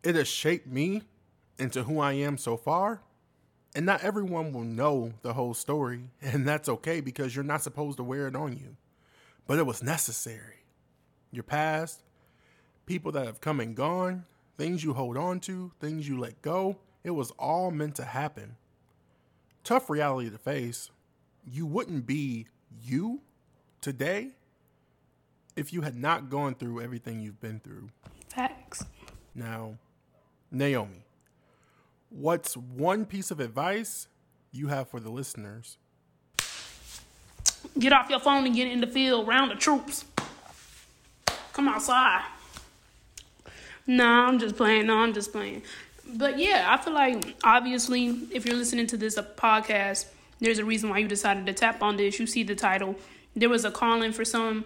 It 0.01 0.15
has 0.15 0.27
shaped 0.27 0.67
me 0.67 1.03
into 1.59 1.83
who 1.83 1.99
I 1.99 2.13
am 2.13 2.37
so 2.37 2.57
far. 2.57 3.01
And 3.75 3.85
not 3.85 4.03
everyone 4.03 4.53
will 4.53 4.63
know 4.63 5.13
the 5.21 5.33
whole 5.33 5.53
story, 5.53 6.09
and 6.21 6.47
that's 6.47 6.67
okay 6.69 6.99
because 7.01 7.35
you're 7.35 7.43
not 7.43 7.61
supposed 7.61 7.97
to 7.97 8.03
wear 8.03 8.27
it 8.27 8.35
on 8.35 8.53
you. 8.53 8.75
But 9.45 9.59
it 9.59 9.65
was 9.67 9.83
necessary. 9.83 10.63
Your 11.31 11.43
past, 11.43 12.01
people 12.87 13.11
that 13.11 13.25
have 13.27 13.41
come 13.41 13.59
and 13.59 13.75
gone, 13.75 14.25
things 14.57 14.83
you 14.83 14.93
hold 14.93 15.17
on 15.17 15.39
to, 15.41 15.71
things 15.79 16.07
you 16.07 16.19
let 16.19 16.41
go, 16.41 16.77
it 17.03 17.11
was 17.11 17.31
all 17.39 17.71
meant 17.71 17.95
to 17.95 18.03
happen. 18.03 18.57
Tough 19.63 19.89
reality 19.89 20.29
to 20.29 20.37
face. 20.37 20.89
You 21.49 21.65
wouldn't 21.65 22.05
be 22.05 22.47
you 22.83 23.21
today 23.81 24.31
if 25.55 25.71
you 25.71 25.81
had 25.81 25.95
not 25.95 26.29
gone 26.29 26.55
through 26.55 26.81
everything 26.81 27.19
you've 27.19 27.39
been 27.39 27.59
through. 27.59 27.89
Facts. 28.29 28.83
Now, 29.33 29.77
Naomi, 30.51 31.05
what's 32.09 32.57
one 32.57 33.05
piece 33.05 33.31
of 33.31 33.39
advice 33.39 34.07
you 34.51 34.67
have 34.67 34.89
for 34.89 34.99
the 34.99 35.09
listeners? 35.09 35.77
Get 37.77 37.93
off 37.93 38.09
your 38.09 38.19
phone 38.19 38.45
and 38.45 38.55
get 38.55 38.67
in 38.67 38.81
the 38.81 38.87
field, 38.87 39.27
round 39.27 39.51
the 39.51 39.55
troops. 39.55 40.05
Come 41.53 41.67
outside. 41.67 42.23
Nah, 43.87 44.27
I'm 44.27 44.37
just 44.37 44.57
playing. 44.57 44.87
No, 44.87 44.97
I'm 44.97 45.13
just 45.13 45.31
playing. 45.31 45.63
But 46.05 46.37
yeah, 46.37 46.65
I 46.67 46.77
feel 46.77 46.93
like 46.93 47.35
obviously, 47.43 48.07
if 48.31 48.45
you're 48.45 48.55
listening 48.55 48.87
to 48.87 48.97
this 48.97 49.17
podcast, 49.17 50.05
there's 50.39 50.59
a 50.59 50.65
reason 50.65 50.89
why 50.89 50.99
you 50.99 51.07
decided 51.07 51.45
to 51.47 51.53
tap 51.53 51.81
on 51.81 51.97
this. 51.97 52.19
You 52.19 52.27
see 52.27 52.43
the 52.43 52.55
title. 52.55 52.95
There 53.35 53.49
was 53.49 53.65
a 53.65 53.71
calling 53.71 54.11
for 54.11 54.25
some 54.25 54.65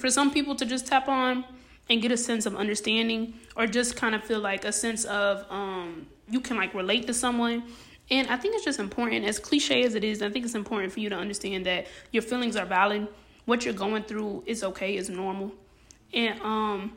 for 0.00 0.10
some 0.10 0.30
people 0.30 0.54
to 0.56 0.66
just 0.66 0.86
tap 0.86 1.08
on 1.08 1.44
and 1.88 2.02
get 2.02 2.10
a 2.10 2.16
sense 2.16 2.46
of 2.46 2.56
understanding 2.56 3.34
or 3.56 3.66
just 3.66 3.96
kind 3.96 4.14
of 4.14 4.24
feel 4.24 4.40
like 4.40 4.64
a 4.64 4.72
sense 4.72 5.04
of 5.04 5.46
um 5.50 6.06
you 6.28 6.40
can 6.40 6.56
like 6.56 6.74
relate 6.74 7.06
to 7.06 7.14
someone 7.14 7.62
and 8.10 8.28
i 8.28 8.36
think 8.36 8.54
it's 8.54 8.64
just 8.64 8.80
important 8.80 9.24
as 9.24 9.38
cliche 9.38 9.84
as 9.84 9.94
it 9.94 10.02
is 10.02 10.22
i 10.22 10.28
think 10.28 10.44
it's 10.44 10.54
important 10.54 10.92
for 10.92 11.00
you 11.00 11.08
to 11.08 11.14
understand 11.14 11.64
that 11.64 11.86
your 12.10 12.22
feelings 12.22 12.56
are 12.56 12.66
valid 12.66 13.06
what 13.44 13.64
you're 13.64 13.74
going 13.74 14.02
through 14.02 14.42
is 14.46 14.64
okay 14.64 14.96
is 14.96 15.08
normal 15.08 15.52
and 16.12 16.40
um 16.40 16.92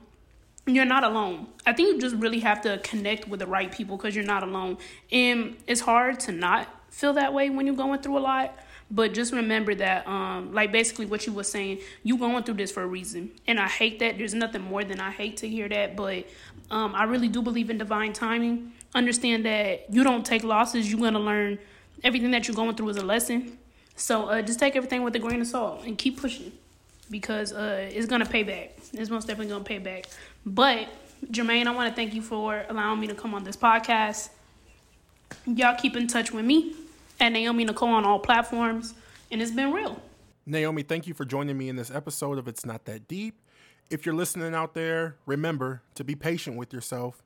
you're 0.76 0.86
not 0.86 1.04
alone 1.04 1.48
i 1.66 1.74
think 1.74 1.90
you 1.90 2.00
just 2.00 2.16
really 2.16 2.40
have 2.40 2.62
to 2.62 2.78
connect 2.80 3.28
with 3.28 3.40
the 3.40 3.48
right 3.48 3.72
people 3.72 3.98
because 3.98 4.16
you're 4.16 4.26
not 4.26 4.44
alone 4.44 4.78
and 5.12 5.56
it's 5.68 5.82
hard 5.82 6.20
to 6.20 6.32
not 6.32 6.68
feel 6.90 7.14
that 7.14 7.34
way 7.34 7.50
when 7.50 7.66
you're 7.66 7.76
going 7.76 8.00
through 8.00 8.18
a 8.18 8.20
lot 8.20 8.58
but 8.92 9.14
just 9.14 9.34
remember 9.34 9.76
that, 9.76 10.08
um, 10.08 10.52
like 10.54 10.72
basically 10.72 11.06
what 11.06 11.26
you 11.28 11.34
were 11.34 11.44
saying, 11.44 11.80
you're 12.04 12.18
going 12.18 12.44
through 12.44 12.56
this 12.56 12.72
for 12.72 12.82
a 12.82 12.88
reason, 12.88 13.32
and 13.46 13.60
I 13.60 13.68
hate 13.68 14.00
that. 14.00 14.18
There's 14.18 14.34
nothing 14.34 14.62
more 14.62 14.84
than 14.84 15.00
I 15.00 15.12
hate 15.12 15.38
to 15.38 15.48
hear 15.48 15.70
that, 15.70 15.96
but 15.96 16.26
um, 16.72 16.96
I 16.96 17.04
really 17.04 17.28
do 17.28 17.42
believe 17.42 17.70
in 17.70 17.78
divine 17.78 18.14
timing. 18.14 18.74
Understand 18.96 19.46
that 19.46 19.94
you 19.94 20.04
don't 20.04 20.26
take 20.26 20.44
losses. 20.44 20.90
You're 20.92 21.00
gonna 21.00 21.20
learn 21.20 21.60
everything 22.04 22.32
that 22.32 22.48
you're 22.48 22.56
going 22.56 22.76
through 22.76 22.90
is 22.90 22.98
a 22.98 23.06
lesson. 23.06 23.60
So 23.96 24.30
uh, 24.30 24.42
just 24.42 24.60
take 24.60 24.76
everything 24.76 25.04
with 25.04 25.16
a 25.16 25.20
grain 25.20 25.42
of 25.42 25.48
salt 25.48 25.84
and 25.86 25.96
keep 25.96 26.20
pushing, 26.20 26.52
because 27.10 27.54
uh, 27.54 27.89
it's 27.91 28.08
gonna 28.08 28.26
pay 28.26 28.43
back. 28.43 28.78
It's 28.93 29.10
most 29.10 29.28
definitely 29.28 29.52
gonna 29.52 29.63
pay 29.63 29.80
back. 29.80 30.06
But 30.45 30.89
Jermaine, 31.28 31.67
I 31.67 31.72
want 31.72 31.89
to 31.89 31.95
thank 31.95 32.13
you 32.13 32.22
for 32.22 32.65
allowing 32.69 33.00
me 33.00 33.08
to 33.08 33.15
come 33.15 33.34
on 33.34 33.43
this 33.43 33.58
podcast. 33.58 34.30
Y'all 35.45 35.76
keep 35.76 35.95
in 35.95 36.08
touch 36.08 36.32
with 36.32 36.45
me 36.45 36.76
at 37.19 37.30
Naomi 37.30 37.65
Nicole 37.65 37.89
on 37.89 38.06
all 38.06 38.19
platforms, 38.19 38.93
and 39.32 39.41
it's 39.41 39.52
been 39.52 39.72
real. 39.72 40.02
Naomi, 40.45 40.82
thank 40.82 41.06
you 41.06 41.13
for 41.13 41.26
joining 41.26 41.58
me 41.58 41.69
in 41.69 41.76
this 41.76 41.91
episode 41.91 42.38
of 42.38 42.48
It's 42.48 42.65
Not 42.65 42.86
That 42.86 43.08
Deep. 43.08 43.36
If 43.89 44.06
you're 44.06 44.15
listening 44.15 44.56
out 44.56 44.74
there, 44.74 45.17
remember 45.26 45.82
to 45.95 46.04
be 46.04 46.15
patient 46.15 46.58
with 46.58 46.74
yourself, 46.74 47.24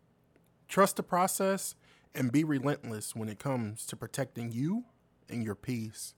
trust 0.67 0.97
the 0.97 1.03
process, 1.03 1.75
and 2.15 2.31
be 2.31 2.43
relentless 2.43 3.15
when 3.15 3.29
it 3.29 3.39
comes 3.39 3.85
to 3.87 3.95
protecting 3.95 4.51
you 4.51 4.85
and 5.29 5.43
your 5.43 5.55
peace. 5.55 6.13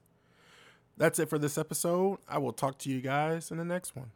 That's 0.98 1.20
it 1.20 1.30
for 1.30 1.38
this 1.38 1.58
episode. 1.58 2.20
I 2.28 2.38
will 2.38 2.54
talk 2.54 2.78
to 2.80 2.90
you 2.90 3.02
guys 3.02 3.52
in 3.52 3.58
the 3.58 3.66
next 3.66 3.96
one. 3.96 4.12